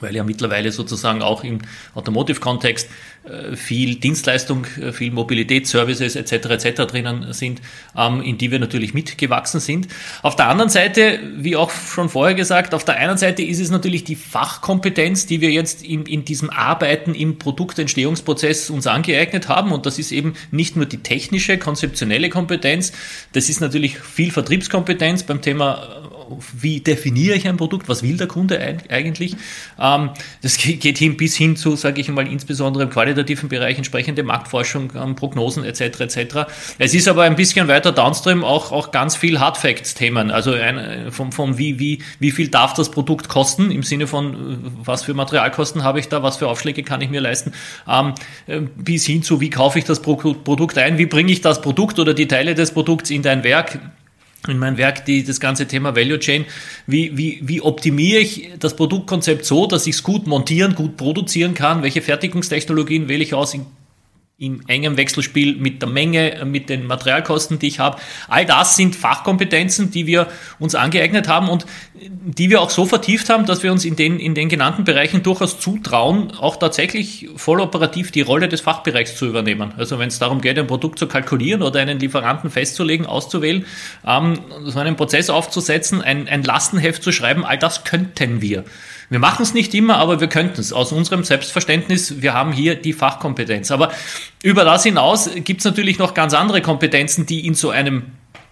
weil 0.00 0.14
ja 0.14 0.24
mittlerweile 0.24 0.72
sozusagen 0.72 1.22
auch 1.22 1.44
im 1.44 1.58
Automotive-Kontext 1.94 2.88
äh, 3.24 3.56
viel 3.56 3.94
Dienstleistung, 3.94 4.66
äh, 4.78 4.92
viel 4.92 5.10
Mobilitätsservices 5.10 6.14
etc. 6.14 6.32
etc. 6.32 6.82
drinnen 6.82 7.32
sind, 7.32 7.62
ähm, 7.96 8.20
in 8.20 8.36
die 8.36 8.50
wir 8.50 8.58
natürlich 8.58 8.92
mitgewachsen 8.92 9.60
sind. 9.60 9.88
Auf 10.20 10.36
der 10.36 10.48
anderen 10.48 10.68
Seite, 10.68 11.20
wie 11.36 11.56
auch 11.56 11.70
schon 11.70 12.10
vorher 12.10 12.34
gesagt, 12.34 12.74
auf 12.74 12.84
der 12.84 12.96
einen 12.96 13.16
Seite 13.16 13.42
ist 13.42 13.60
es 13.60 13.70
natürlich 13.70 14.04
die 14.04 14.16
Fachkompetenz, 14.16 15.24
die 15.24 15.40
wir 15.40 15.50
jetzt 15.50 15.82
in, 15.82 16.04
in 16.04 16.26
diesem 16.26 16.50
Arbeiten 16.50 17.14
im 17.14 17.38
Produktentstehungsprozess 17.38 18.68
uns 18.68 18.86
angeeignet 18.86 19.48
haben. 19.48 19.72
Und 19.72 19.86
das 19.86 19.98
ist 19.98 20.12
eben 20.12 20.34
nicht 20.50 20.76
nur 20.76 20.84
die 20.84 20.98
technische, 20.98 21.56
konzeptionelle 21.56 22.28
Kompetenz, 22.28 22.92
das 23.32 23.48
ist 23.48 23.60
natürlich 23.60 23.98
viel 23.98 24.30
Vertriebskompetenz 24.32 25.22
beim 25.22 25.40
Thema 25.40 25.93
wie 26.52 26.80
definiere 26.80 27.36
ich 27.36 27.48
ein 27.48 27.56
Produkt, 27.56 27.88
was 27.88 28.02
will 28.02 28.16
der 28.16 28.26
Kunde 28.26 28.60
eigentlich. 28.88 29.36
Ähm, 29.80 30.10
das 30.42 30.56
geht 30.58 30.98
hin 30.98 31.16
bis 31.16 31.36
hin 31.36 31.56
zu, 31.56 31.76
sage 31.76 32.00
ich 32.00 32.08
mal, 32.08 32.26
insbesondere 32.26 32.84
im 32.84 32.90
qualitativen 32.90 33.48
Bereich 33.48 33.76
entsprechende 33.76 34.22
Marktforschung, 34.22 34.92
ähm, 34.96 35.16
Prognosen 35.16 35.64
etc. 35.64 36.00
etc. 36.00 36.18
Es 36.78 36.94
ist 36.94 37.08
aber 37.08 37.22
ein 37.22 37.36
bisschen 37.36 37.68
weiter 37.68 37.92
downstream 37.92 38.44
auch, 38.44 38.72
auch 38.72 38.90
ganz 38.90 39.16
viel 39.16 39.40
Hard 39.40 39.56
Facts 39.56 39.94
Themen, 39.94 40.30
also 40.30 40.52
ein, 40.52 41.10
vom, 41.10 41.32
vom 41.32 41.58
wie, 41.58 41.78
wie, 41.78 42.02
wie 42.18 42.30
viel 42.30 42.48
darf 42.48 42.74
das 42.74 42.90
Produkt 42.90 43.28
kosten, 43.28 43.70
im 43.70 43.82
Sinne 43.82 44.06
von 44.06 44.34
äh, 44.34 44.56
was 44.84 45.04
für 45.04 45.14
Materialkosten 45.14 45.82
habe 45.84 46.00
ich 46.00 46.08
da, 46.08 46.22
was 46.22 46.36
für 46.36 46.48
Aufschläge 46.48 46.82
kann 46.82 47.00
ich 47.00 47.10
mir 47.10 47.20
leisten, 47.20 47.52
ähm, 47.88 48.14
äh, 48.46 48.60
bis 48.60 49.06
hin 49.06 49.22
zu 49.22 49.40
wie 49.40 49.50
kaufe 49.50 49.78
ich 49.78 49.84
das 49.84 50.00
Produkt 50.00 50.78
ein, 50.78 50.98
wie 50.98 51.06
bringe 51.06 51.32
ich 51.32 51.40
das 51.40 51.60
Produkt 51.60 51.98
oder 51.98 52.14
die 52.14 52.28
Teile 52.28 52.54
des 52.54 52.72
Produkts 52.72 53.10
in 53.10 53.22
dein 53.22 53.44
Werk, 53.44 53.78
in 54.48 54.58
mein 54.58 54.76
Werk 54.76 55.04
die, 55.04 55.24
das 55.24 55.40
ganze 55.40 55.66
Thema 55.66 55.96
Value 55.96 56.18
Chain. 56.18 56.44
Wie, 56.86 57.16
wie, 57.16 57.40
wie 57.42 57.60
optimiere 57.60 58.20
ich 58.20 58.50
das 58.58 58.76
Produktkonzept 58.76 59.44
so, 59.44 59.66
dass 59.66 59.86
ich 59.86 59.96
es 59.96 60.02
gut 60.02 60.26
montieren, 60.26 60.74
gut 60.74 60.96
produzieren 60.96 61.54
kann? 61.54 61.82
Welche 61.82 62.02
Fertigungstechnologien 62.02 63.08
wähle 63.08 63.22
ich 63.22 63.34
aus? 63.34 63.54
In 63.54 63.66
im 64.36 64.62
engen 64.66 64.96
Wechselspiel 64.96 65.54
mit 65.56 65.80
der 65.80 65.88
Menge, 65.88 66.44
mit 66.44 66.68
den 66.68 66.88
Materialkosten, 66.88 67.60
die 67.60 67.68
ich 67.68 67.78
habe. 67.78 67.98
All 68.28 68.44
das 68.44 68.74
sind 68.74 68.96
Fachkompetenzen, 68.96 69.92
die 69.92 70.08
wir 70.08 70.26
uns 70.58 70.74
angeeignet 70.74 71.28
haben 71.28 71.48
und 71.48 71.66
die 71.94 72.50
wir 72.50 72.60
auch 72.60 72.70
so 72.70 72.84
vertieft 72.84 73.30
haben, 73.30 73.46
dass 73.46 73.62
wir 73.62 73.70
uns 73.70 73.84
in 73.84 73.94
den, 73.94 74.18
in 74.18 74.34
den 74.34 74.48
genannten 74.48 74.82
Bereichen 74.82 75.22
durchaus 75.22 75.60
zutrauen, 75.60 76.32
auch 76.32 76.56
tatsächlich 76.56 77.28
voll 77.36 77.60
operativ 77.60 78.10
die 78.10 78.22
Rolle 78.22 78.48
des 78.48 78.60
Fachbereichs 78.60 79.16
zu 79.16 79.26
übernehmen. 79.26 79.72
Also 79.76 80.00
wenn 80.00 80.08
es 80.08 80.18
darum 80.18 80.40
geht, 80.40 80.58
ein 80.58 80.66
Produkt 80.66 80.98
zu 80.98 81.06
kalkulieren 81.06 81.62
oder 81.62 81.78
einen 81.78 82.00
Lieferanten 82.00 82.50
festzulegen, 82.50 83.06
auszuwählen, 83.06 83.64
ähm, 84.04 84.40
so 84.64 84.80
einen 84.80 84.96
Prozess 84.96 85.30
aufzusetzen, 85.30 86.02
ein, 86.02 86.26
ein 86.26 86.42
Lastenheft 86.42 87.04
zu 87.04 87.12
schreiben, 87.12 87.44
all 87.44 87.56
das 87.56 87.84
könnten 87.84 88.42
wir. 88.42 88.64
Wir 89.14 89.20
machen 89.20 89.44
es 89.44 89.54
nicht 89.54 89.72
immer, 89.74 89.98
aber 89.98 90.20
wir 90.20 90.26
könnten 90.26 90.60
es. 90.60 90.72
Aus 90.72 90.90
unserem 90.90 91.22
Selbstverständnis, 91.22 92.20
wir 92.20 92.34
haben 92.34 92.50
hier 92.50 92.74
die 92.74 92.92
Fachkompetenz. 92.92 93.70
Aber 93.70 93.92
über 94.42 94.64
das 94.64 94.82
hinaus 94.82 95.30
gibt 95.44 95.60
es 95.60 95.64
natürlich 95.64 96.00
noch 96.00 96.14
ganz 96.14 96.34
andere 96.34 96.62
Kompetenzen, 96.62 97.24
die 97.24 97.46
in 97.46 97.54
so 97.54 97.70
einem 97.70 98.06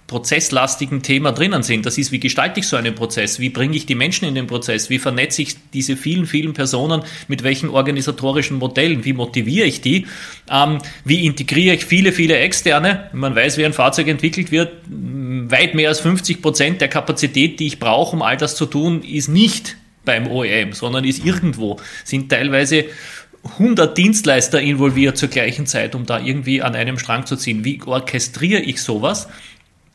prozesslastigen 0.07 1.03
Thema 1.03 1.33
drinnen 1.33 1.65
sind. 1.65 1.85
Das 1.85 1.99
ist, 1.99 2.13
wie 2.13 2.21
gestalte 2.21 2.61
ich 2.61 2.69
so 2.69 2.77
einen 2.77 2.95
Prozess? 2.95 3.41
Wie 3.41 3.49
bringe 3.49 3.75
ich 3.75 3.87
die 3.87 3.97
Menschen 3.97 4.29
in 4.29 4.37
den 4.37 4.47
Prozess? 4.47 4.89
Wie 4.89 5.01
vernetze 5.01 5.43
ich 5.43 5.57
diese 5.73 5.97
vielen, 5.97 6.27
vielen 6.27 6.53
Personen? 6.53 7.03
Mit 7.27 7.43
welchen 7.43 7.69
organisatorischen 7.69 8.59
Modellen? 8.59 9.05
Wie 9.05 9.15
motiviere 9.15 9.67
ich 9.67 9.81
die? 9.81 10.07
Ähm, 10.49 10.79
wie 11.05 11.27
integriere 11.27 11.75
ich 11.75 11.85
viele, 11.85 12.13
viele 12.13 12.37
Externe? 12.37 13.11
Man 13.13 13.35
weiß, 13.35 13.59
wie 13.59 13.65
ein 13.65 13.73
Fahrzeug 13.73 14.07
entwickelt 14.07 14.53
wird. 14.53 14.71
Weit 14.89 15.75
mehr 15.75 15.89
als 15.89 15.99
50 15.99 16.41
Prozent 16.41 16.81
der 16.81 16.87
Kapazität, 16.87 17.59
die 17.59 17.67
ich 17.67 17.81
brauche, 17.81 18.15
um 18.15 18.23
all 18.23 18.37
das 18.37 18.55
zu 18.55 18.67
tun, 18.67 19.03
ist 19.03 19.27
nicht 19.27 19.77
beim 20.05 20.27
OEM, 20.27 20.73
sondern 20.73 21.05
ist 21.05 21.25
irgendwo, 21.25 21.79
sind 22.05 22.31
teilweise 22.31 22.87
100 23.45 23.97
Dienstleister 23.99 24.61
involviert 24.61 25.17
zur 25.17 25.29
gleichen 25.29 25.67
Zeit, 25.67 25.95
um 25.95 26.07
da 26.07 26.21
irgendwie 26.21 26.63
an 26.63 26.77
einem 26.77 26.99
Strang 26.99 27.27
zu 27.27 27.37
ziehen. 27.37 27.65
Wie 27.65 27.81
orchestriere 27.85 28.61
ich 28.61 28.81
sowas? 28.81 29.29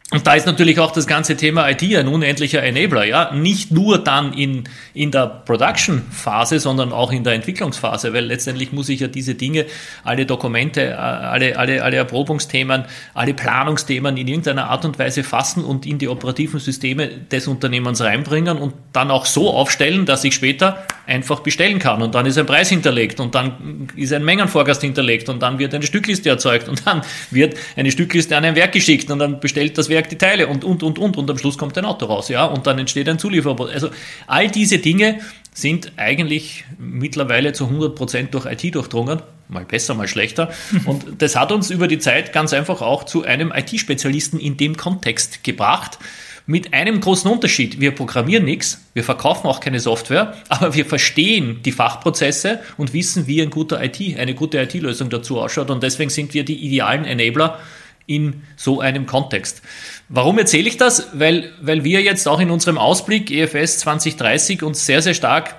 Und 0.09 0.25
da 0.25 0.35
ist 0.35 0.45
natürlich 0.45 0.79
auch 0.79 0.91
das 0.91 1.05
ganze 1.05 1.35
Thema 1.35 1.69
IT 1.69 1.83
ein 1.83 2.07
unendlicher 2.07 2.63
Enabler, 2.63 3.03
ja. 3.03 3.33
Nicht 3.33 3.71
nur 3.71 4.01
dann 4.01 4.31
in, 4.31 4.63
in 4.93 5.11
der 5.11 5.27
Production-Phase, 5.27 6.61
sondern 6.61 6.93
auch 6.93 7.11
in 7.11 7.25
der 7.25 7.33
Entwicklungsphase, 7.33 8.13
weil 8.13 8.23
letztendlich 8.23 8.71
muss 8.71 8.87
ich 8.87 9.01
ja 9.01 9.09
diese 9.09 9.35
Dinge, 9.35 9.65
alle 10.05 10.25
Dokumente, 10.25 10.81
äh, 10.81 10.93
alle, 10.93 11.57
alle, 11.57 11.83
alle 11.83 11.97
Erprobungsthemen, 11.97 12.85
alle 13.13 13.33
Planungsthemen 13.33 14.15
in 14.15 14.29
irgendeiner 14.29 14.69
Art 14.69 14.85
und 14.85 14.97
Weise 14.97 15.25
fassen 15.25 15.65
und 15.65 15.85
in 15.85 15.97
die 15.97 16.07
operativen 16.07 16.61
Systeme 16.61 17.09
des 17.09 17.49
Unternehmens 17.49 17.99
reinbringen 17.99 18.59
und 18.59 18.75
dann 18.93 19.11
auch 19.11 19.25
so 19.25 19.53
aufstellen, 19.53 20.05
dass 20.05 20.23
ich 20.23 20.35
später 20.35 20.85
einfach 21.05 21.41
bestellen 21.41 21.79
kann. 21.79 22.01
Und 22.01 22.15
dann 22.15 22.25
ist 22.25 22.37
ein 22.37 22.45
Preis 22.45 22.69
hinterlegt 22.69 23.19
und 23.19 23.35
dann 23.35 23.89
ist 23.95 24.13
ein 24.13 24.23
Mengenvorgast 24.23 24.81
hinterlegt 24.81 25.27
und 25.27 25.41
dann 25.41 25.59
wird 25.59 25.73
eine 25.73 25.85
Stückliste 25.85 26.29
erzeugt 26.29 26.69
und 26.69 26.85
dann 26.85 27.01
wird 27.29 27.55
eine 27.75 27.91
Stückliste 27.91 28.37
an 28.37 28.45
ein 28.45 28.55
Werk 28.55 28.71
geschickt 28.71 29.11
und 29.11 29.19
dann 29.19 29.39
bestellt 29.41 29.77
das 29.77 29.89
Werk 29.89 29.97
Werk 29.98 30.10
die 30.10 30.18
Teile 30.18 30.48
und, 30.48 30.63
und, 30.63 30.84
und, 30.84 31.00
und, 31.00 31.18
und 31.18 31.30
am 31.30 31.38
Schluss 31.39 31.58
kommt 31.58 31.75
ein 31.77 31.86
Auto 31.86 32.06
raus, 32.06 32.30
ja, 32.30 32.46
und 32.46 32.68
dann 32.68 32.77
entsteht 32.77 33.10
ein 33.10 33.18
Zulieferer. 33.18 33.60
Also 33.74 33.89
all 34.27 34.50
diese 34.50 34.77
Dinge 34.77 35.20
sind 35.58 35.94
eigentlich 35.98 36.66
mittlerweile 36.77 37.51
zu 37.51 37.66
100 37.66 37.96
Prozent 37.96 38.34
durch 38.36 38.46
IT 38.46 38.75
durchdrungen. 38.75 39.24
Mal 39.50 39.66
besser, 39.66 39.96
mal 39.96 40.08
schlechter. 40.08 40.51
Und 40.86 41.20
das 41.20 41.36
hat 41.36 41.51
uns 41.51 41.72
über 41.72 41.88
die 41.88 41.98
Zeit 41.98 42.32
ganz 42.32 42.54
einfach 42.54 42.82
auch 42.82 43.06
zu 43.06 43.24
einem 43.24 43.51
IT-Spezialisten 43.56 44.39
in 44.39 44.58
dem 44.58 44.77
Kontext 44.77 45.44
gebracht. 45.44 45.98
Mit 46.46 46.74
einem 46.74 47.01
großen 47.01 47.30
Unterschied. 47.30 47.80
Wir 47.80 47.92
programmieren 47.92 48.46
nichts, 48.46 48.86
wir 48.94 49.04
verkaufen 49.04 49.48
auch 49.48 49.60
keine 49.60 49.80
Software, 49.80 50.36
aber 50.50 50.75
wir 50.75 50.86
verstehen 50.86 51.62
die 51.66 51.72
Fachprozesse 51.72 52.60
und 52.77 52.94
wissen, 52.94 53.25
wie 53.25 53.42
ein 53.42 53.50
guter 53.50 53.84
IT, 53.84 54.00
eine 54.18 54.36
gute 54.36 54.60
IT-Lösung 54.60 55.10
dazu 55.10 55.42
ausschaut. 55.42 55.72
Und 55.72 55.82
deswegen 55.82 56.12
sind 56.12 56.36
wir 56.36 56.46
die 56.46 56.56
idealen 56.56 57.04
Enabler 57.04 57.60
in 58.07 58.41
so 58.55 58.79
einem 58.79 59.05
Kontext. 59.05 59.61
Warum 60.09 60.39
erzähle 60.39 60.67
ich 60.67 60.77
das? 60.77 61.09
Weil, 61.13 61.51
weil 61.61 61.83
wir 61.83 62.01
jetzt 62.01 62.27
auch 62.27 62.39
in 62.39 62.49
unserem 62.49 62.77
Ausblick 62.77 63.29
EFS 63.29 63.79
2030 63.79 64.63
uns 64.63 64.85
sehr, 64.85 65.01
sehr 65.01 65.13
stark 65.13 65.55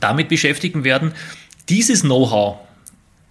damit 0.00 0.28
beschäftigen 0.28 0.84
werden, 0.84 1.12
dieses 1.68 2.02
Know-how, 2.02 2.58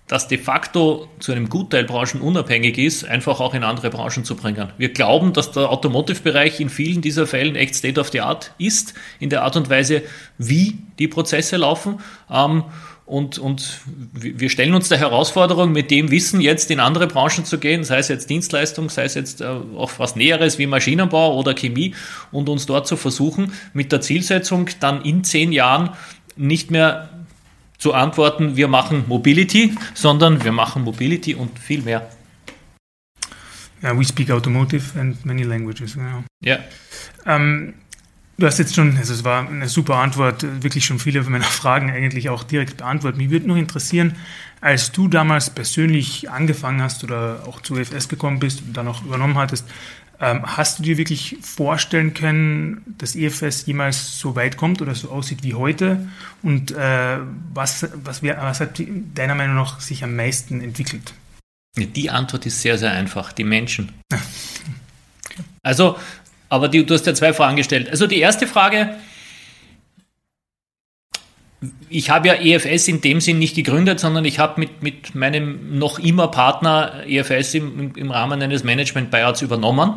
das 0.09 0.27
de 0.27 0.39
facto 0.39 1.07
zu 1.19 1.31
einem 1.31 1.49
Gutteil 1.49 1.83
branchenunabhängig 1.83 2.79
ist, 2.79 3.05
einfach 3.05 3.39
auch 3.39 3.53
in 3.53 3.63
andere 3.63 3.91
Branchen 3.91 4.25
zu 4.25 4.35
bringen. 4.35 4.69
Wir 4.79 4.89
glauben, 4.89 5.33
dass 5.33 5.51
der 5.51 5.69
Automotive-Bereich 5.69 6.59
in 6.59 6.69
vielen 6.69 7.01
dieser 7.01 7.27
Fällen 7.27 7.55
echt 7.55 7.75
State 7.75 8.01
of 8.01 8.09
the 8.09 8.21
Art 8.21 8.51
ist, 8.57 8.95
in 9.19 9.29
der 9.29 9.43
Art 9.43 9.55
und 9.55 9.69
Weise, 9.69 10.01
wie 10.39 10.79
die 10.97 11.07
Prozesse 11.07 11.57
laufen. 11.57 11.99
Ähm, 12.29 12.63
und, 13.05 13.37
und 13.37 13.81
wir 14.13 14.49
stellen 14.49 14.73
uns 14.73 14.89
der 14.89 14.97
Herausforderung, 14.97 15.71
mit 15.71 15.91
dem 15.91 16.09
Wissen 16.09 16.41
jetzt 16.41 16.71
in 16.71 16.79
andere 16.79 17.05
Branchen 17.05 17.45
zu 17.45 17.59
gehen, 17.59 17.83
sei 17.83 17.99
es 17.99 18.07
jetzt 18.07 18.31
Dienstleistung, 18.31 18.89
sei 18.89 19.03
es 19.03 19.13
jetzt 19.13 19.41
äh, 19.41 19.45
auch 19.45 19.91
was 19.99 20.15
Näheres 20.15 20.57
wie 20.57 20.65
Maschinenbau 20.65 21.37
oder 21.37 21.53
Chemie 21.53 21.93
und 22.31 22.49
uns 22.49 22.65
dort 22.65 22.87
zu 22.87 22.97
versuchen, 22.97 23.53
mit 23.73 23.91
der 23.91 24.01
Zielsetzung 24.01 24.69
dann 24.79 25.03
in 25.03 25.23
zehn 25.23 25.51
Jahren 25.51 25.91
nicht 26.35 26.71
mehr 26.71 27.09
zu 27.79 27.93
antworten, 27.93 28.55
wir 28.55 28.67
machen 28.67 29.05
Mobility, 29.07 29.73
sondern 29.95 30.43
wir 30.43 30.51
machen 30.51 30.83
Mobility 30.83 31.33
und 31.33 31.57
viel 31.57 31.81
mehr. 31.81 32.07
Ja, 33.81 33.97
we 33.97 34.03
speak 34.03 34.29
automotive 34.29 34.99
and 34.99 35.25
many 35.25 35.43
languages. 35.43 35.97
Ja. 36.43 36.59
Ähm, 37.25 37.75
Du 38.39 38.45
hast 38.45 38.57
jetzt 38.57 38.73
schon, 38.73 38.95
also 38.95 39.13
es 39.13 39.25
war 39.25 39.49
eine 39.49 39.67
super 39.67 39.95
Antwort, 39.95 40.45
wirklich 40.63 40.85
schon 40.85 40.97
viele 40.97 41.21
meiner 41.23 41.43
Fragen 41.61 41.91
eigentlich 41.91 42.29
auch 42.29 42.43
direkt 42.43 42.77
beantwortet. 42.77 43.17
Mich 43.17 43.31
würde 43.31 43.47
noch 43.47 43.57
interessieren, 43.57 44.15
als 44.61 44.93
du 44.93 45.09
damals 45.09 45.49
persönlich 45.49 46.29
angefangen 46.29 46.81
hast 46.81 47.03
oder 47.03 47.43
auch 47.45 47.61
zu 47.61 47.75
EFS 47.75 48.07
gekommen 48.07 48.39
bist 48.39 48.61
und 48.61 48.77
dann 48.77 48.87
auch 48.87 49.03
übernommen 49.03 49.37
hattest, 49.37 49.67
ähm, 50.21 50.41
hast 50.45 50.79
du 50.79 50.83
dir 50.83 50.97
wirklich 50.97 51.37
vorstellen 51.41 52.13
können, 52.13 52.95
dass 52.97 53.13
EFS 53.13 53.65
jemals 53.65 54.17
so 54.19 54.37
weit 54.37 54.55
kommt 54.55 54.81
oder 54.81 54.95
so 54.95 55.09
aussieht 55.09 55.43
wie 55.43 55.55
heute? 55.55 56.07
Und 56.41 56.71
äh, 56.71 57.17
was, 57.53 57.89
was, 58.05 58.23
was 58.23 58.59
hat 58.61 58.81
deiner 59.15 59.35
Meinung 59.35 59.57
nach 59.57 59.81
sich 59.81 60.01
am 60.05 60.15
meisten 60.15 60.61
entwickelt? 60.61 61.13
Die 61.75 62.09
Antwort 62.09 62.45
ist 62.45 62.61
sehr, 62.61 62.77
sehr 62.77 62.91
einfach, 62.91 63.33
die 63.33 63.43
Menschen. 63.43 63.91
Also 65.61 65.97
aber 66.49 66.67
die, 66.67 66.85
du 66.85 66.93
hast 66.93 67.05
ja 67.05 67.13
zwei 67.13 67.33
Fragen 67.33 67.55
gestellt. 67.55 67.89
Also 67.89 68.07
die 68.07 68.19
erste 68.19 68.47
Frage, 68.47 68.95
ich 71.89 72.09
habe 72.09 72.29
ja 72.29 72.33
EFS 72.35 72.87
in 72.87 73.01
dem 73.01 73.19
Sinn 73.21 73.39
nicht 73.39 73.55
gegründet, 73.55 73.99
sondern 73.99 74.25
ich 74.25 74.39
habe 74.39 74.59
mit, 74.59 74.81
mit 74.81 75.15
meinem 75.15 75.77
noch 75.77 75.99
immer 75.99 76.29
Partner 76.29 77.03
EFS 77.07 77.55
im, 77.55 77.93
im 77.95 78.11
Rahmen 78.11 78.41
eines 78.41 78.63
Management-Buyouts 78.63 79.41
übernommen, 79.41 79.93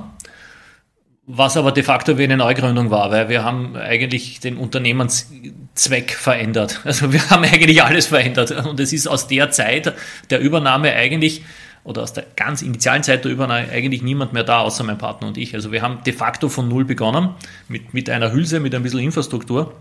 was 1.24 1.56
aber 1.56 1.70
de 1.70 1.84
facto 1.84 2.18
wie 2.18 2.24
eine 2.24 2.36
Neugründung 2.36 2.90
war, 2.90 3.10
weil 3.10 3.28
wir 3.28 3.44
haben 3.44 3.76
eigentlich 3.76 4.40
den 4.40 4.56
Unternehmenszweck 4.56 6.12
verändert. 6.12 6.80
Also 6.84 7.12
wir 7.12 7.30
haben 7.30 7.44
eigentlich 7.44 7.82
alles 7.82 8.06
verändert 8.06 8.50
und 8.50 8.80
es 8.80 8.92
ist 8.92 9.06
aus 9.06 9.28
der 9.28 9.50
Zeit 9.50 9.94
der 10.30 10.40
Übernahme 10.40 10.92
eigentlich 10.92 11.42
oder 11.84 12.02
aus 12.02 12.12
der 12.12 12.26
ganz 12.36 12.62
initialen 12.62 13.02
Zeit 13.02 13.24
der 13.24 13.32
Übernahme 13.32 13.68
eigentlich 13.70 14.02
niemand 14.02 14.32
mehr 14.32 14.44
da, 14.44 14.60
außer 14.60 14.84
mein 14.84 14.98
Partner 14.98 15.28
und 15.28 15.36
ich. 15.36 15.54
Also 15.54 15.72
wir 15.72 15.82
haben 15.82 16.02
de 16.04 16.12
facto 16.12 16.48
von 16.48 16.68
null 16.68 16.84
begonnen, 16.84 17.30
mit, 17.68 17.92
mit 17.92 18.08
einer 18.08 18.32
Hülse, 18.32 18.60
mit 18.60 18.74
ein 18.74 18.82
bisschen 18.82 19.00
Infrastruktur. 19.00 19.74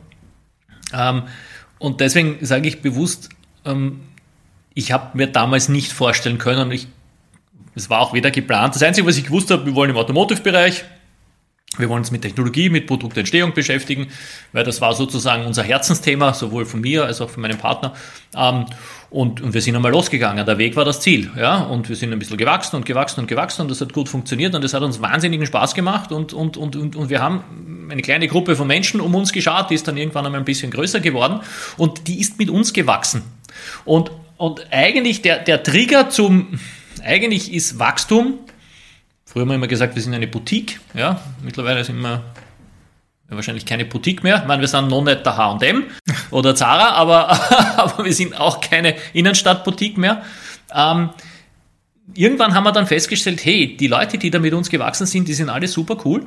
Ähm, 0.94 1.24
und 1.78 2.00
deswegen 2.00 2.44
sage 2.46 2.68
ich 2.68 2.82
bewusst, 2.82 3.30
ähm, 3.66 4.02
ich 4.74 4.92
habe 4.92 5.18
mir 5.18 5.28
damals 5.28 5.70
nicht 5.70 5.92
vorstellen 5.92 6.38
können, 6.38 6.72
ich, 6.72 6.88
es 7.76 7.90
war 7.90 8.00
auch 8.00 8.14
weder 8.14 8.32
geplant. 8.32 8.76
Das 8.76 8.84
Einzige, 8.84 9.08
was 9.08 9.18
ich 9.18 9.26
gewusst 9.26 9.52
habe, 9.52 9.66
wir 9.66 9.76
wollen 9.76 9.92
im 9.92 9.98
Automotive-Bereich, 9.98 10.86
wir 11.78 11.88
wollen 11.88 12.00
uns 12.00 12.12
mit 12.12 12.22
Technologie, 12.22 12.70
mit 12.70 12.86
Produktentstehung 12.86 13.54
beschäftigen, 13.54 14.08
weil 14.52 14.66
das 14.66 14.82
war 14.82 14.94
sozusagen 14.94 15.46
unser 15.46 15.64
Herzensthema, 15.64 16.34
sowohl 16.34 16.66
von 16.66 16.82
mir 16.82 17.06
als 17.06 17.22
auch 17.22 17.30
von 17.30 17.42
meinem 17.42 17.58
Partner. 17.58 17.94
Ähm, 18.36 18.66
und, 19.10 19.54
wir 19.54 19.62
sind 19.62 19.76
einmal 19.76 19.92
losgegangen. 19.92 20.46
Der 20.46 20.58
Weg 20.58 20.76
war 20.76 20.86
das 20.86 21.02
Ziel. 21.02 21.30
Und 21.70 21.90
wir 21.90 21.96
sind 21.96 22.12
ein 22.14 22.20
bisschen 22.20 22.38
gewachsen 22.38 22.76
und 22.78 22.86
gewachsen 22.86 23.22
und 23.22 23.28
gewachsen 23.28 23.62
und 23.62 23.72
das 23.72 23.82
hat 23.82 23.94
gut 23.94 24.10
funktioniert 24.10 24.56
und 24.56 24.64
das 24.64 24.74
hat 24.74 24.84
uns 24.84 25.02
wahnsinnigen 25.02 25.46
Spaß 25.46 25.74
gemacht 25.74 26.12
und, 26.12 26.34
und, 26.34 26.58
und, 26.58 26.76
und, 26.76 26.96
und 26.96 27.10
wir 27.10 27.22
haben 27.22 27.88
eine 27.90 28.02
kleine 28.02 28.28
Gruppe 28.28 28.56
von 28.56 28.68
Menschen 28.68 29.02
um 29.02 29.14
uns 29.16 29.32
geschaut, 29.34 29.70
die 29.70 29.76
ist 29.76 29.88
dann 29.88 29.98
irgendwann 29.98 30.26
einmal 30.26 30.42
ein 30.42 30.46
bisschen 30.46 30.72
größer 30.72 31.02
geworden 31.02 31.42
und 31.78 32.08
die 32.08 32.20
ist 32.22 32.40
mit 32.40 32.50
uns 32.50 32.72
gewachsen. 32.72 33.24
Und, 33.84 34.12
und 34.38 34.66
eigentlich 34.72 35.22
der, 35.22 35.40
der 35.40 35.62
Trigger 35.62 36.10
zum, 36.10 36.60
eigentlich 37.04 37.54
ist 37.54 37.80
Wachstum, 37.80 38.36
früher 39.32 39.44
haben 39.44 39.50
wir 39.50 39.56
immer 39.56 39.68
gesagt, 39.68 39.96
wir 39.96 40.02
sind 40.02 40.14
eine 40.14 40.28
Boutique, 40.28 40.80
ja, 40.94 41.22
mittlerweile 41.42 41.84
sind 41.84 42.00
wir 42.02 42.22
wahrscheinlich 43.30 43.66
keine 43.66 43.86
Boutique 43.86 44.24
mehr. 44.24 44.40
Ich 44.42 44.46
meine, 44.46 44.60
wir 44.60 44.68
sind 44.68 44.90
noch 44.90 45.04
nicht 45.04 45.26
der 45.26 45.38
H&M 45.38 45.86
oder 46.32 46.54
Zara, 46.54 46.92
aber, 46.96 47.30
aber 47.78 48.04
wir 48.04 48.14
sind 48.14 48.38
auch 48.38 48.60
keine 48.60 48.96
Innenstadtboutique 49.14 49.98
mehr. 49.98 50.24
Ähm, 50.76 51.12
irgendwann 52.14 52.54
haben 52.54 52.66
wir 52.66 52.74
dann 52.74 52.88
festgestellt, 52.88 53.46
hey, 53.46 53.78
die 53.78 53.88
Leute, 53.88 54.18
die 54.18 54.32
da 54.32 54.40
mit 54.40 54.54
uns 54.54 54.70
gewachsen 54.70 55.06
sind, 55.06 55.30
die 55.30 55.34
sind 55.34 55.50
alle 55.50 55.70
super 55.70 55.98
cool. 56.04 56.26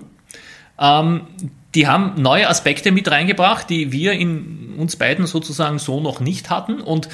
Ähm, 0.79 1.27
die 1.75 1.87
haben 1.87 2.23
neue 2.23 2.49
Aspekte 2.49 2.91
mit 2.91 3.11
reingebracht, 3.11 3.69
die 3.69 3.93
wir 3.93 4.13
in 4.13 4.75
uns 4.79 4.97
beiden 4.97 5.27
sozusagen 5.27 5.79
so 5.79 6.01
noch 6.01 6.21
nicht 6.21 6.49
hatten 6.49 6.81
und 6.81 7.11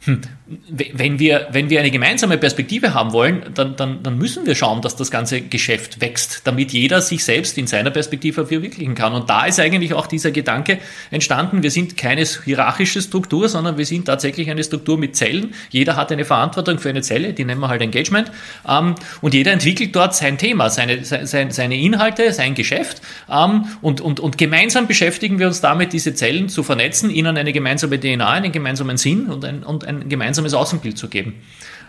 hm, 0.00 0.20
wenn 0.68 1.18
wir, 1.20 1.46
wenn 1.52 1.70
wir 1.70 1.78
eine 1.78 1.92
gemeinsame 1.92 2.36
Perspektive 2.36 2.92
haben 2.92 3.12
wollen, 3.12 3.44
dann, 3.54 3.76
dann, 3.76 4.02
dann 4.02 4.18
müssen 4.18 4.46
wir 4.46 4.56
schauen, 4.56 4.82
dass 4.82 4.96
das 4.96 5.10
ganze 5.10 5.40
Geschäft 5.42 6.00
wächst, 6.00 6.42
damit 6.44 6.72
jeder 6.72 7.00
sich 7.00 7.24
selbst 7.24 7.56
in 7.56 7.68
seiner 7.68 7.90
Perspektive 7.90 8.46
verwirklichen 8.46 8.96
kann. 8.96 9.12
Und 9.12 9.30
da 9.30 9.46
ist 9.46 9.60
eigentlich 9.60 9.94
auch 9.94 10.08
dieser 10.08 10.32
Gedanke 10.32 10.78
entstanden, 11.10 11.62
wir 11.62 11.70
sind 11.70 11.96
keine 11.96 12.24
hierarchische 12.24 13.00
Struktur, 13.00 13.48
sondern 13.48 13.78
wir 13.78 13.86
sind 13.86 14.06
tatsächlich 14.06 14.50
eine 14.50 14.64
Struktur 14.64 14.98
mit 14.98 15.14
Zellen. 15.14 15.54
Jeder 15.70 15.94
hat 15.94 16.10
eine 16.10 16.24
Verantwortung 16.24 16.78
für 16.78 16.88
eine 16.88 17.02
Zelle, 17.02 17.32
die 17.32 17.44
nennen 17.44 17.60
wir 17.60 17.68
halt 17.68 17.82
Engagement. 17.82 18.32
Ähm, 18.68 18.96
und 19.20 19.34
jeder 19.34 19.52
entwickelt 19.52 19.94
dort 19.94 20.16
sein 20.16 20.36
Thema, 20.36 20.68
seine, 20.68 21.04
seine, 21.04 21.52
seine 21.52 21.76
Inhalte, 21.76 22.32
sein 22.32 22.56
Geschäft. 22.56 23.02
Ähm, 23.30 23.66
und, 23.82 24.00
und, 24.00 24.18
und 24.18 24.36
gemeinsam 24.36 24.88
beschäftigen 24.88 25.38
wir 25.38 25.46
uns 25.46 25.60
damit, 25.60 25.92
diese 25.92 26.14
Zellen 26.14 26.48
zu 26.48 26.64
vernetzen, 26.64 27.08
ihnen 27.08 27.36
eine 27.36 27.52
gemeinsame 27.52 28.00
DNA, 28.00 28.28
einen 28.28 28.52
gemeinsamen 28.52 28.96
Sinn 28.96 29.26
und 29.26 29.44
ein, 29.44 29.62
und 29.62 29.84
ein 29.84 30.08
gemeinsames 30.08 30.39
Außenbild 30.54 30.98
zu 30.98 31.08
geben. 31.08 31.34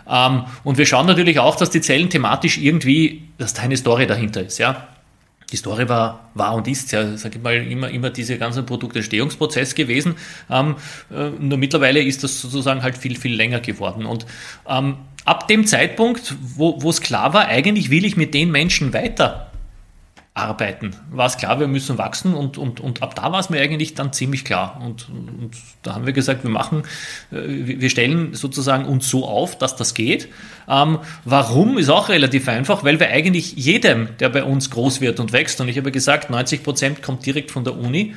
Ähm, 0.08 0.44
und 0.64 0.78
wir 0.78 0.86
schauen 0.86 1.06
natürlich 1.06 1.38
auch, 1.38 1.56
dass 1.56 1.70
die 1.70 1.80
Zellen 1.80 2.10
thematisch 2.10 2.58
irgendwie, 2.58 3.22
dass 3.38 3.54
da 3.54 3.62
eine 3.62 3.76
Story 3.76 4.06
dahinter 4.06 4.42
ist, 4.42 4.58
ja. 4.58 4.88
Die 5.50 5.56
Story 5.58 5.86
war, 5.86 6.30
war 6.32 6.54
und 6.54 6.66
ist 6.66 6.92
ja, 6.92 7.16
sag 7.18 7.36
ich 7.36 7.42
mal, 7.42 7.54
immer, 7.54 7.90
immer 7.90 8.08
dieser 8.08 8.38
ganze 8.38 8.62
Produktentstehungsprozess 8.62 9.74
gewesen. 9.74 10.14
Ähm, 10.50 10.76
äh, 11.10 11.28
nur 11.38 11.58
mittlerweile 11.58 12.02
ist 12.02 12.24
das 12.24 12.40
sozusagen 12.40 12.82
halt 12.82 12.96
viel, 12.96 13.16
viel 13.16 13.34
länger 13.34 13.60
geworden. 13.60 14.06
Und 14.06 14.24
ähm, 14.66 14.96
ab 15.26 15.48
dem 15.48 15.66
Zeitpunkt, 15.66 16.34
wo 16.56 16.88
es 16.88 17.02
klar 17.02 17.34
war, 17.34 17.48
eigentlich 17.48 17.90
will 17.90 18.06
ich 18.06 18.16
mit 18.16 18.32
den 18.32 18.50
Menschen 18.50 18.94
weiter 18.94 19.51
arbeiten, 20.34 20.92
war 21.10 21.26
es 21.26 21.36
klar, 21.36 21.60
wir 21.60 21.68
müssen 21.68 21.98
wachsen 21.98 22.32
und, 22.32 22.56
und, 22.56 22.80
und 22.80 23.02
ab 23.02 23.14
da 23.14 23.30
war 23.30 23.38
es 23.38 23.50
mir 23.50 23.60
eigentlich 23.60 23.92
dann 23.94 24.14
ziemlich 24.14 24.46
klar. 24.46 24.80
Und, 24.82 25.10
und 25.10 25.50
da 25.82 25.94
haben 25.94 26.06
wir 26.06 26.14
gesagt, 26.14 26.42
wir 26.42 26.50
machen, 26.50 26.84
äh, 27.30 27.36
wir 27.44 27.90
stellen 27.90 28.32
sozusagen 28.32 28.86
uns 28.86 29.10
so 29.10 29.26
auf, 29.26 29.58
dass 29.58 29.76
das 29.76 29.92
geht. 29.92 30.28
Ähm, 30.68 31.00
warum 31.26 31.76
ist 31.76 31.90
auch 31.90 32.08
relativ 32.08 32.48
einfach, 32.48 32.82
weil 32.82 32.98
wir 32.98 33.10
eigentlich 33.10 33.52
jedem, 33.56 34.08
der 34.20 34.30
bei 34.30 34.42
uns 34.42 34.70
groß 34.70 35.02
wird 35.02 35.20
und 35.20 35.32
wächst, 35.32 35.60
und 35.60 35.68
ich 35.68 35.76
habe 35.76 35.92
gesagt, 35.92 36.30
90 36.30 36.62
Prozent 36.62 37.02
kommt 37.02 37.26
direkt 37.26 37.50
von 37.50 37.64
der 37.64 37.76
Uni, 37.76 38.14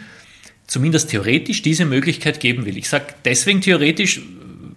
zumindest 0.67 1.09
theoretisch 1.09 1.63
diese 1.63 1.83
Möglichkeit 1.83 2.39
geben 2.39 2.65
will. 2.65 2.77
Ich 2.77 2.87
sage 2.87 3.07
deswegen 3.25 3.59
theoretisch, 3.59 4.21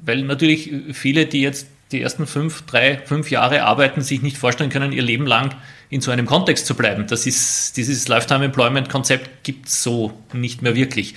weil 0.05 0.23
natürlich 0.23 0.73
viele, 0.93 1.27
die 1.27 1.43
jetzt 1.43 1.69
die 1.93 2.03
ersten 2.03 2.27
fünf, 2.27 2.63
drei, 2.63 2.99
fünf 2.99 3.31
Jahre 3.31 3.65
arbeiten, 3.65 4.03
sich 4.03 4.23
nicht 4.23 4.37
vorstellen 4.37 4.71
können, 4.71 4.93
ihr 4.93 5.03
Leben 5.03 5.27
lang 5.27 5.55
in 5.91 6.01
so 6.01 6.11
einem 6.11 6.27
Kontext 6.27 6.67
zu 6.67 6.75
bleiben. 6.75 7.07
Das 7.07 7.27
ist, 7.27 7.77
dieses 7.77 8.09
Lifetime 8.09 8.45
Employment 8.45 8.89
Konzept 8.89 9.45
gibt 9.45 9.69
es 9.69 9.83
so 9.83 10.13
nicht 10.33 10.63
mehr 10.63 10.75
wirklich. 10.75 11.15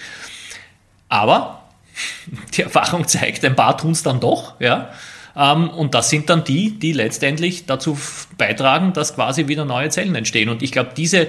Aber 1.10 1.70
die 2.54 2.62
Erfahrung 2.62 3.08
zeigt, 3.08 3.44
ein 3.44 3.56
paar 3.56 3.78
tun 3.78 3.92
es 3.92 4.04
dann 4.04 4.20
doch, 4.20 4.60
ja. 4.60 4.92
Ähm, 5.36 5.70
und 5.70 5.94
das 5.94 6.10
sind 6.10 6.30
dann 6.30 6.44
die, 6.44 6.78
die 6.80 6.94
letztendlich 6.94 7.66
dazu 7.66 7.98
beitragen, 8.38 8.94
dass 8.94 9.16
quasi 9.16 9.48
wieder 9.48 9.66
neue 9.66 9.90
Zellen 9.90 10.16
entstehen. 10.16 10.50
Und 10.50 10.62
ich 10.62 10.72
glaube, 10.72 10.92
diese, 10.96 11.28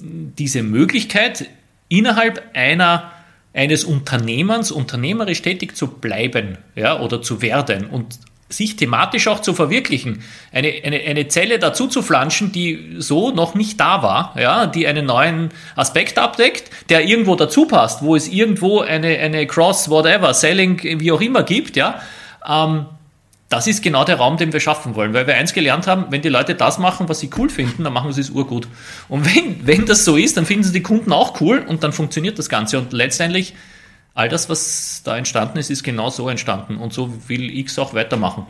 diese 0.00 0.62
Möglichkeit, 0.62 1.46
innerhalb 1.88 2.42
einer 2.54 3.12
eines 3.52 3.84
Unternehmens 3.84 4.70
unternehmerisch 4.70 5.42
tätig 5.42 5.76
zu 5.76 5.88
bleiben 5.88 6.58
ja, 6.76 7.00
oder 7.00 7.20
zu 7.20 7.42
werden 7.42 7.86
und 7.86 8.18
sich 8.50 8.76
thematisch 8.76 9.28
auch 9.28 9.40
zu 9.40 9.54
verwirklichen, 9.54 10.22
eine, 10.52 10.72
eine, 10.84 11.00
eine 11.00 11.28
Zelle 11.28 11.58
dazu 11.58 11.86
zu 11.86 12.02
flanschen, 12.02 12.52
die 12.52 12.96
so 12.98 13.30
noch 13.30 13.54
nicht 13.54 13.78
da 13.80 14.02
war, 14.02 14.34
ja, 14.38 14.66
die 14.66 14.86
einen 14.86 15.06
neuen 15.06 15.50
Aspekt 15.76 16.18
abdeckt, 16.18 16.70
der 16.88 17.04
irgendwo 17.04 17.36
dazu 17.36 17.66
passt, 17.66 18.02
wo 18.02 18.16
es 18.16 18.28
irgendwo 18.28 18.80
eine, 18.80 19.18
eine 19.18 19.46
Cross, 19.46 19.88
whatever, 19.88 20.34
Selling, 20.34 20.80
wie 20.82 21.12
auch 21.12 21.20
immer 21.20 21.44
gibt, 21.44 21.76
ja, 21.76 22.00
ähm, 22.46 22.86
das 23.48 23.66
ist 23.66 23.82
genau 23.82 24.04
der 24.04 24.16
Raum, 24.16 24.36
den 24.36 24.52
wir 24.52 24.60
schaffen 24.60 24.94
wollen, 24.94 25.12
weil 25.12 25.26
wir 25.26 25.34
eins 25.34 25.52
gelernt 25.52 25.88
haben, 25.88 26.06
wenn 26.10 26.22
die 26.22 26.28
Leute 26.28 26.54
das 26.54 26.78
machen, 26.78 27.08
was 27.08 27.18
sie 27.18 27.30
cool 27.36 27.50
finden, 27.50 27.82
dann 27.82 27.92
machen 27.92 28.12
sie 28.12 28.20
es 28.20 28.30
urgut. 28.30 28.68
Und 29.08 29.26
wenn, 29.26 29.66
wenn 29.66 29.86
das 29.86 30.04
so 30.04 30.16
ist, 30.16 30.36
dann 30.36 30.46
finden 30.46 30.62
sie 30.62 30.72
die 30.72 30.82
Kunden 30.82 31.12
auch 31.12 31.40
cool 31.40 31.64
und 31.66 31.82
dann 31.82 31.92
funktioniert 31.92 32.38
das 32.38 32.48
Ganze. 32.48 32.78
Und 32.78 32.92
letztendlich 32.92 33.54
all 34.14 34.28
das, 34.28 34.48
was 34.48 35.02
da 35.04 35.16
entstanden 35.16 35.58
ist, 35.58 35.70
ist 35.70 35.82
genau 35.82 36.10
so 36.10 36.28
entstanden 36.28 36.76
und 36.76 36.92
so 36.92 37.28
will 37.28 37.50
ich 37.50 37.66
es 37.66 37.78
auch 37.78 37.94
weitermachen. 37.94 38.46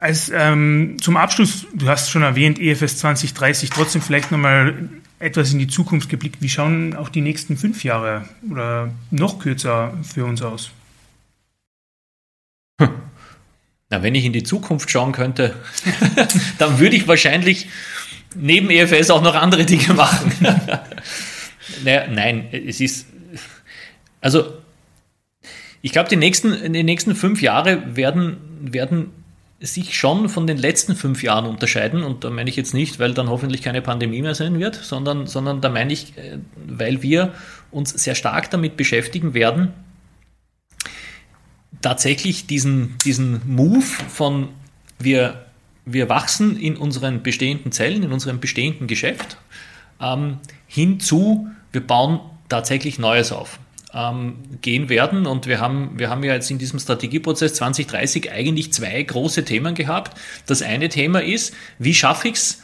Als 0.00 0.30
ähm, 0.32 0.96
zum 1.00 1.16
Abschluss, 1.16 1.66
du 1.74 1.88
hast 1.88 2.10
schon 2.10 2.22
erwähnt, 2.22 2.60
EFS 2.60 2.98
2030, 2.98 3.70
trotzdem 3.70 4.00
vielleicht 4.00 4.30
nochmal 4.30 4.88
etwas 5.18 5.52
in 5.52 5.58
die 5.58 5.66
Zukunft 5.66 6.08
geblickt. 6.08 6.40
Wie 6.40 6.48
schauen 6.48 6.94
auch 6.94 7.08
die 7.08 7.20
nächsten 7.20 7.56
fünf 7.56 7.82
Jahre 7.82 8.28
oder 8.48 8.92
noch 9.10 9.40
kürzer 9.40 9.94
für 10.02 10.24
uns 10.24 10.40
aus? 10.40 10.70
Hm. 12.80 12.90
Na, 13.90 14.02
wenn 14.02 14.14
ich 14.14 14.24
in 14.24 14.32
die 14.32 14.44
Zukunft 14.44 14.88
schauen 14.90 15.12
könnte, 15.12 15.56
dann 16.58 16.78
würde 16.78 16.94
ich 16.94 17.08
wahrscheinlich 17.08 17.68
neben 18.36 18.70
EFS 18.70 19.10
auch 19.10 19.22
noch 19.22 19.34
andere 19.34 19.64
Dinge 19.64 19.94
machen. 19.94 20.32
naja, 21.84 22.06
nein, 22.08 22.48
es 22.52 22.80
ist 22.80 23.06
also 24.20 24.54
ich 25.80 25.92
glaube, 25.92 26.08
die 26.08 26.16
nächsten, 26.16 26.72
die 26.72 26.82
nächsten 26.82 27.14
fünf 27.14 27.40
Jahre 27.40 27.96
werden, 27.96 28.38
werden 28.60 29.10
sich 29.60 29.96
schon 29.96 30.28
von 30.28 30.46
den 30.46 30.56
letzten 30.56 30.94
fünf 30.94 31.22
Jahren 31.22 31.46
unterscheiden. 31.46 32.02
Und 32.02 32.24
da 32.24 32.30
meine 32.30 32.48
ich 32.48 32.56
jetzt 32.56 32.74
nicht, 32.74 32.98
weil 32.98 33.14
dann 33.14 33.28
hoffentlich 33.28 33.62
keine 33.62 33.82
Pandemie 33.82 34.22
mehr 34.22 34.34
sein 34.34 34.58
wird, 34.58 34.76
sondern, 34.76 35.26
sondern 35.26 35.60
da 35.60 35.68
meine 35.68 35.92
ich, 35.92 36.16
äh, 36.16 36.38
weil 36.56 37.02
wir 37.02 37.34
uns 37.70 37.90
sehr 37.90 38.14
stark 38.14 38.50
damit 38.50 38.76
beschäftigen 38.76 39.34
werden, 39.34 39.72
tatsächlich 41.80 42.46
diesen, 42.46 42.96
diesen 43.04 43.40
Move 43.46 43.82
von 43.82 44.48
wir, 44.98 45.46
wir 45.84 46.08
wachsen 46.08 46.56
in 46.56 46.76
unseren 46.76 47.22
bestehenden 47.22 47.72
Zellen, 47.72 48.02
in 48.02 48.12
unserem 48.12 48.40
bestehenden 48.40 48.86
Geschäft, 48.88 49.36
ähm, 50.00 50.38
hinzu, 50.66 51.48
wir 51.72 51.86
bauen 51.86 52.20
tatsächlich 52.48 52.98
Neues 52.98 53.32
auf 53.32 53.58
ähm, 53.98 54.34
gehen 54.60 54.88
werden. 54.88 55.26
Und 55.26 55.46
wir 55.46 55.60
haben, 55.60 55.98
wir 55.98 56.08
haben 56.08 56.22
ja 56.22 56.34
jetzt 56.34 56.50
in 56.50 56.58
diesem 56.58 56.78
Strategieprozess 56.78 57.54
2030 57.54 58.30
eigentlich 58.30 58.72
zwei 58.72 59.02
große 59.02 59.44
Themen 59.44 59.74
gehabt. 59.74 60.16
Das 60.46 60.62
eine 60.62 60.88
Thema 60.88 61.22
ist, 61.22 61.54
wie 61.78 61.94
schaffe 61.94 62.28
ich 62.28 62.34
es, 62.34 62.62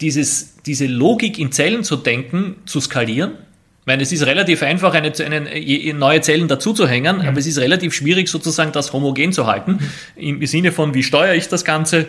dieses, 0.00 0.56
diese 0.62 0.86
Logik 0.86 1.38
in 1.38 1.52
Zellen 1.52 1.84
zu 1.84 1.96
denken, 1.96 2.56
zu 2.66 2.80
skalieren. 2.80 3.32
Ich 3.80 3.86
meine, 3.86 4.02
es 4.02 4.12
ist 4.12 4.26
relativ 4.26 4.62
einfach, 4.62 4.94
eine, 4.94 5.12
eine 5.12 5.94
neue 5.94 6.20
Zellen 6.20 6.48
dazuzuhängen, 6.48 7.16
mhm. 7.16 7.22
aber 7.22 7.38
es 7.38 7.46
ist 7.46 7.58
relativ 7.58 7.94
schwierig, 7.94 8.28
sozusagen 8.28 8.72
das 8.72 8.92
homogen 8.92 9.32
zu 9.32 9.46
halten. 9.46 9.78
Mhm. 10.16 10.40
Im 10.40 10.46
Sinne 10.46 10.72
von, 10.72 10.94
wie 10.94 11.02
steuere 11.02 11.34
ich 11.34 11.48
das 11.48 11.64
Ganze? 11.64 12.06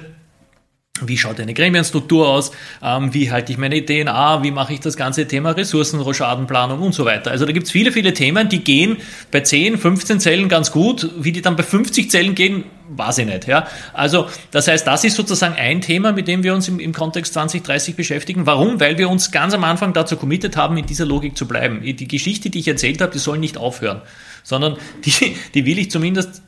Wie 1.07 1.17
schaut 1.17 1.39
eine 1.39 1.53
Gremienstruktur 1.53 2.27
aus? 2.27 2.51
Ähm, 2.81 3.13
wie 3.13 3.31
halte 3.31 3.51
ich 3.51 3.57
meine 3.57 3.83
DNA? 3.83 4.43
Wie 4.43 4.51
mache 4.51 4.73
ich 4.73 4.79
das 4.79 4.95
ganze 4.95 5.27
Thema 5.27 5.51
Ressourcenschadenplanung 5.51 6.79
und 6.79 6.93
so 6.93 7.05
weiter? 7.05 7.31
Also 7.31 7.45
da 7.45 7.51
gibt 7.51 7.65
es 7.65 7.71
viele, 7.71 7.91
viele 7.91 8.13
Themen, 8.13 8.49
die 8.49 8.63
gehen 8.63 8.97
bei 9.31 9.41
10, 9.41 9.77
15 9.77 10.19
Zellen 10.19 10.49
ganz 10.49 10.71
gut. 10.71 11.09
Wie 11.17 11.31
die 11.31 11.41
dann 11.41 11.55
bei 11.55 11.63
50 11.63 12.11
Zellen 12.11 12.35
gehen, 12.35 12.65
weiß 12.89 13.19
ich 13.19 13.25
nicht. 13.25 13.47
Ja? 13.47 13.67
Also 13.93 14.27
das 14.51 14.67
heißt, 14.67 14.85
das 14.85 15.03
ist 15.03 15.15
sozusagen 15.15 15.55
ein 15.55 15.81
Thema, 15.81 16.11
mit 16.11 16.27
dem 16.27 16.43
wir 16.43 16.53
uns 16.53 16.67
im, 16.67 16.79
im 16.79 16.93
Kontext 16.93 17.33
2030 17.33 17.95
beschäftigen. 17.95 18.45
Warum? 18.45 18.79
Weil 18.79 18.97
wir 18.97 19.09
uns 19.09 19.31
ganz 19.31 19.53
am 19.53 19.63
Anfang 19.63 19.93
dazu 19.93 20.17
committed 20.17 20.55
haben, 20.57 20.77
in 20.77 20.85
dieser 20.85 21.05
Logik 21.05 21.37
zu 21.37 21.47
bleiben. 21.47 21.81
Die 21.81 22.07
Geschichte, 22.07 22.49
die 22.49 22.59
ich 22.59 22.67
erzählt 22.67 23.01
habe, 23.01 23.11
die 23.11 23.19
soll 23.19 23.37
nicht 23.37 23.57
aufhören, 23.57 24.01
sondern 24.43 24.77
die, 25.05 25.35
die 25.53 25.65
will 25.65 25.79
ich 25.79 25.89
zumindest 25.89 26.43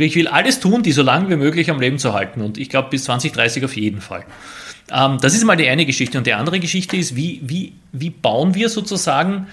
ich 0.00 0.16
will 0.16 0.28
alles 0.28 0.58
tun, 0.58 0.82
die 0.82 0.92
so 0.92 1.02
lange 1.02 1.28
wie 1.28 1.36
möglich 1.36 1.70
am 1.70 1.78
Leben 1.78 1.98
zu 1.98 2.14
halten. 2.14 2.40
Und 2.40 2.58
ich 2.58 2.70
glaube, 2.70 2.88
bis 2.90 3.04
2030 3.04 3.64
auf 3.64 3.76
jeden 3.76 4.00
Fall. 4.00 4.24
Ähm, 4.90 5.18
das 5.20 5.34
ist 5.34 5.44
mal 5.44 5.56
die 5.56 5.68
eine 5.68 5.84
Geschichte. 5.84 6.18
Und 6.18 6.26
die 6.26 6.32
andere 6.32 6.60
Geschichte 6.60 6.96
ist, 6.96 7.14
wie, 7.14 7.40
wie, 7.44 7.74
wie 7.92 8.10
bauen 8.10 8.54
wir 8.54 8.68
sozusagen 8.68 9.46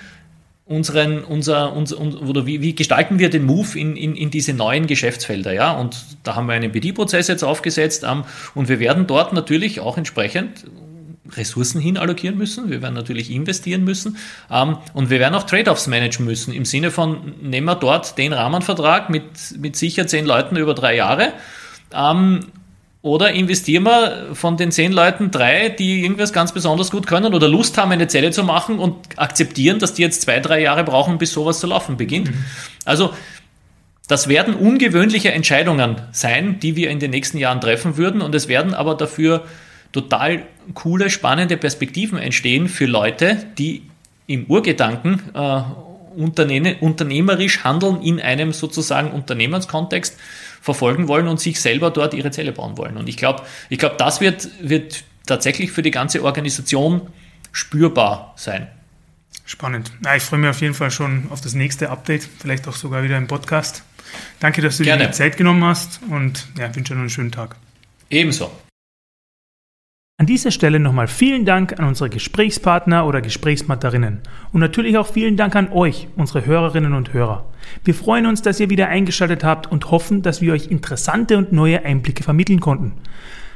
unseren, 0.70 1.24
unser, 1.24 1.74
unser, 1.74 2.00
oder 2.00 2.46
wie, 2.46 2.62
wie 2.62 2.76
gestalten 2.76 3.18
wir 3.18 3.32
den 3.32 3.44
Move 3.44 3.78
in, 3.78 3.98
in, 3.98 4.16
in 4.16 4.30
diese 4.30 4.54
neuen 4.54 4.86
Geschäftsfelder, 4.86 5.52
ja? 5.52 5.72
Und 5.72 5.98
da 6.24 6.36
haben 6.36 6.46
wir 6.46 6.54
einen 6.54 6.72
BD-Prozess 6.72 7.28
jetzt 7.28 7.44
aufgesetzt 7.44 8.06
ähm, 8.08 8.24
und 8.54 8.70
wir 8.70 8.80
werden 8.80 9.08
dort 9.08 9.34
natürlich 9.34 9.80
auch 9.80 9.98
entsprechend 9.98 10.66
Ressourcen 11.36 11.80
hin 11.80 11.98
allokieren 11.98 12.38
müssen, 12.38 12.70
wir 12.70 12.82
werden 12.82 12.96
natürlich 12.96 13.32
investieren 13.32 13.84
müssen 13.84 14.18
ähm, 14.52 14.78
und 14.94 15.10
wir 15.10 15.20
werden 15.20 15.36
auch 15.36 15.44
Trade-offs 15.44 15.88
managen 15.88 16.26
müssen 16.26 16.54
im 16.54 16.66
Sinne 16.66 16.92
von, 16.92 17.34
nehmen 17.42 17.66
wir 17.66 17.76
dort 17.76 18.18
den 18.18 18.34
Rahmenvertrag 18.34 19.10
mit, 19.10 19.24
mit 19.58 19.76
sicher 19.76 20.08
zehn 20.08 20.26
Leuten 20.26 20.56
über 20.56 20.74
drei 20.74 20.96
Jahre 20.96 21.34
ähm, 21.94 22.46
oder 23.02 23.32
investieren 23.32 23.84
wir 23.84 24.28
von 24.34 24.58
den 24.58 24.72
zehn 24.72 24.92
Leuten 24.92 25.32
drei, 25.32 25.70
die 25.70 26.04
irgendwas 26.04 26.34
ganz 26.34 26.52
besonders 26.52 26.92
gut 26.92 27.08
können 27.08 27.34
oder 27.34 27.48
Lust 27.48 27.78
haben, 27.78 27.92
eine 27.92 28.08
Zelle 28.08 28.32
zu 28.32 28.44
machen 28.44 28.78
und 28.78 28.96
akzeptieren, 29.18 29.80
dass 29.80 29.94
die 29.94 30.02
jetzt 30.02 30.22
zwei, 30.22 30.42
drei 30.42 30.62
Jahre 30.62 30.84
brauchen, 30.84 31.18
bis 31.18 31.32
sowas 31.32 31.60
zu 31.60 31.68
laufen 31.68 31.96
beginnt. 31.96 32.32
Mhm. 32.32 32.46
Also 32.84 33.14
das 34.10 34.28
werden 34.28 34.56
ungewöhnliche 34.56 35.32
Entscheidungen 35.32 36.02
sein, 36.12 36.60
die 36.60 36.76
wir 36.76 36.90
in 36.90 37.00
den 37.00 37.12
nächsten 37.12 37.38
Jahren 37.38 37.62
treffen 37.62 37.96
würden 37.96 38.22
und 38.22 38.36
es 38.36 38.48
werden 38.48 38.74
aber 38.74 38.96
dafür 38.96 39.46
total 39.92 40.44
coole, 40.74 41.10
spannende 41.10 41.58
Perspektiven 41.58 42.18
entstehen 42.20 42.68
für 42.68 42.86
Leute, 42.86 43.46
die 43.58 43.84
im 44.28 44.46
Urgedanken 44.46 45.22
äh, 45.34 45.62
unternehmerisch 46.16 47.64
handeln 47.64 48.02
in 48.02 48.20
einem 48.20 48.54
sozusagen 48.54 49.12
Unternehmenskontext 49.12 50.18
verfolgen 50.62 51.08
wollen 51.08 51.28
und 51.28 51.40
sich 51.40 51.60
selber 51.62 51.92
dort 51.92 52.14
ihre 52.14 52.32
Zelle 52.32 52.52
bauen 52.52 52.78
wollen. 52.78 52.98
Und 52.98 53.08
ich 53.08 53.18
glaube, 53.18 53.44
ich 53.70 53.80
glaube, 53.80 53.96
das 53.98 54.22
wird, 54.22 54.50
wird 54.62 55.04
tatsächlich 55.26 55.72
für 55.72 55.82
die 55.82 55.92
ganze 55.92 56.24
Organisation 56.24 57.02
spürbar 57.52 58.34
sein. 58.36 58.68
Spannend. 59.46 59.92
Ja, 60.06 60.16
ich 60.16 60.24
freue 60.24 60.40
mich 60.40 60.50
auf 60.50 60.62
jeden 60.62 60.76
Fall 60.76 60.92
schon 60.92 61.28
auf 61.32 61.42
das 61.42 61.54
nächste 61.56 61.90
Update, 61.90 62.28
vielleicht 62.40 62.68
auch 62.68 62.76
sogar 62.76 63.04
wieder 63.04 63.18
im 63.18 63.28
Podcast. 63.28 63.84
Danke, 64.40 64.62
dass 64.62 64.78
du 64.78 64.84
Gerne. 64.84 65.04
dir 65.04 65.08
die 65.10 65.14
Zeit 65.14 65.38
genommen 65.38 65.64
hast 65.64 66.02
und 66.10 66.48
ja, 66.58 66.74
wünsche 66.76 66.94
dir 66.94 66.96
noch 66.96 67.02
einen 67.02 67.10
schönen 67.10 67.32
Tag. 67.32 67.56
Ebenso. 68.10 68.52
An 70.20 70.26
dieser 70.26 70.52
Stelle 70.52 70.82
nochmal 70.82 71.08
vielen 71.08 71.46
Dank 71.46 71.80
an 71.80 71.86
unsere 71.86 72.10
Gesprächspartner 72.10 73.08
oder 73.08 73.22
Gesprächspartnerinnen 73.22 74.20
und 74.52 74.60
natürlich 74.60 74.98
auch 74.98 75.08
vielen 75.08 75.38
Dank 75.38 75.56
an 75.56 75.72
euch, 75.72 76.10
unsere 76.18 76.46
Hörerinnen 76.46 76.94
und 76.94 77.14
Hörer. 77.14 77.46
Wir 77.86 77.96
freuen 77.96 78.26
uns, 78.26 78.42
dass 78.42 78.60
ihr 78.60 78.70
wieder 78.70 78.90
eingeschaltet 78.90 79.46
habt 79.46 79.72
und 79.72 79.92
hoffen, 79.92 80.22
dass 80.22 80.42
wir 80.42 80.52
euch 80.52 80.68
interessante 80.68 81.38
und 81.38 81.54
neue 81.54 81.86
Einblicke 81.86 82.22
vermitteln 82.22 82.60
konnten. 82.60 82.96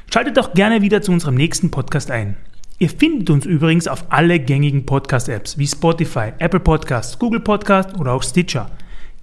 Schaltet 0.10 0.38
doch 0.38 0.54
gerne 0.54 0.82
wieder 0.82 1.02
zu 1.02 1.12
unserem 1.12 1.36
nächsten 1.36 1.70
Podcast 1.70 2.10
ein. 2.10 2.38
Ihr 2.80 2.90
findet 2.90 3.30
uns 3.30 3.46
übrigens 3.46 3.90
auf 3.90 4.06
alle 4.08 4.40
gängigen 4.40 4.86
Podcast-Apps 4.86 5.58
wie 5.58 5.68
Spotify, 5.68 6.32
Apple 6.40 6.62
Podcasts, 6.62 7.20
Google 7.20 7.42
Podcasts 7.42 7.94
oder 8.00 8.14
auch 8.14 8.24
Stitcher. 8.24 8.72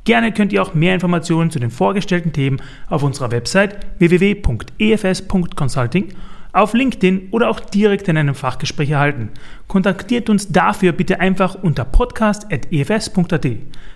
Gerne 0.05 0.33
könnt 0.33 0.53
ihr 0.53 0.61
auch 0.61 0.75
mehr 0.75 0.93
Informationen 0.93 1.51
zu 1.51 1.59
den 1.59 1.71
vorgestellten 1.71 2.35
Themen 2.35 2.61
auf 2.91 3.03
unserer 3.03 3.31
Website 3.31 3.79
www.efs.consulting 3.99 6.09
auf 6.53 6.75
LinkedIn 6.75 7.29
oder 7.31 7.49
auch 7.51 7.61
direkt 7.61 8.09
in 8.09 8.17
einem 8.17 8.35
Fachgespräch 8.35 8.91
erhalten. 8.91 9.31
Kontaktiert 9.69 10.31
uns 10.31 10.49
dafür 10.49 10.93
bitte 10.93 11.21
einfach 11.21 11.55
unter 11.55 11.85
podcast.efs.at. 11.85 13.47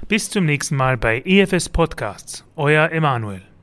Bis 0.08 0.30
zum 0.30 0.46
nächsten 0.46 0.76
Mal 0.76 0.96
bei 0.96 1.22
EFS 1.24 1.68
Podcasts. 1.68 2.44
Euer 2.56 2.90
Emanuel. 2.90 3.53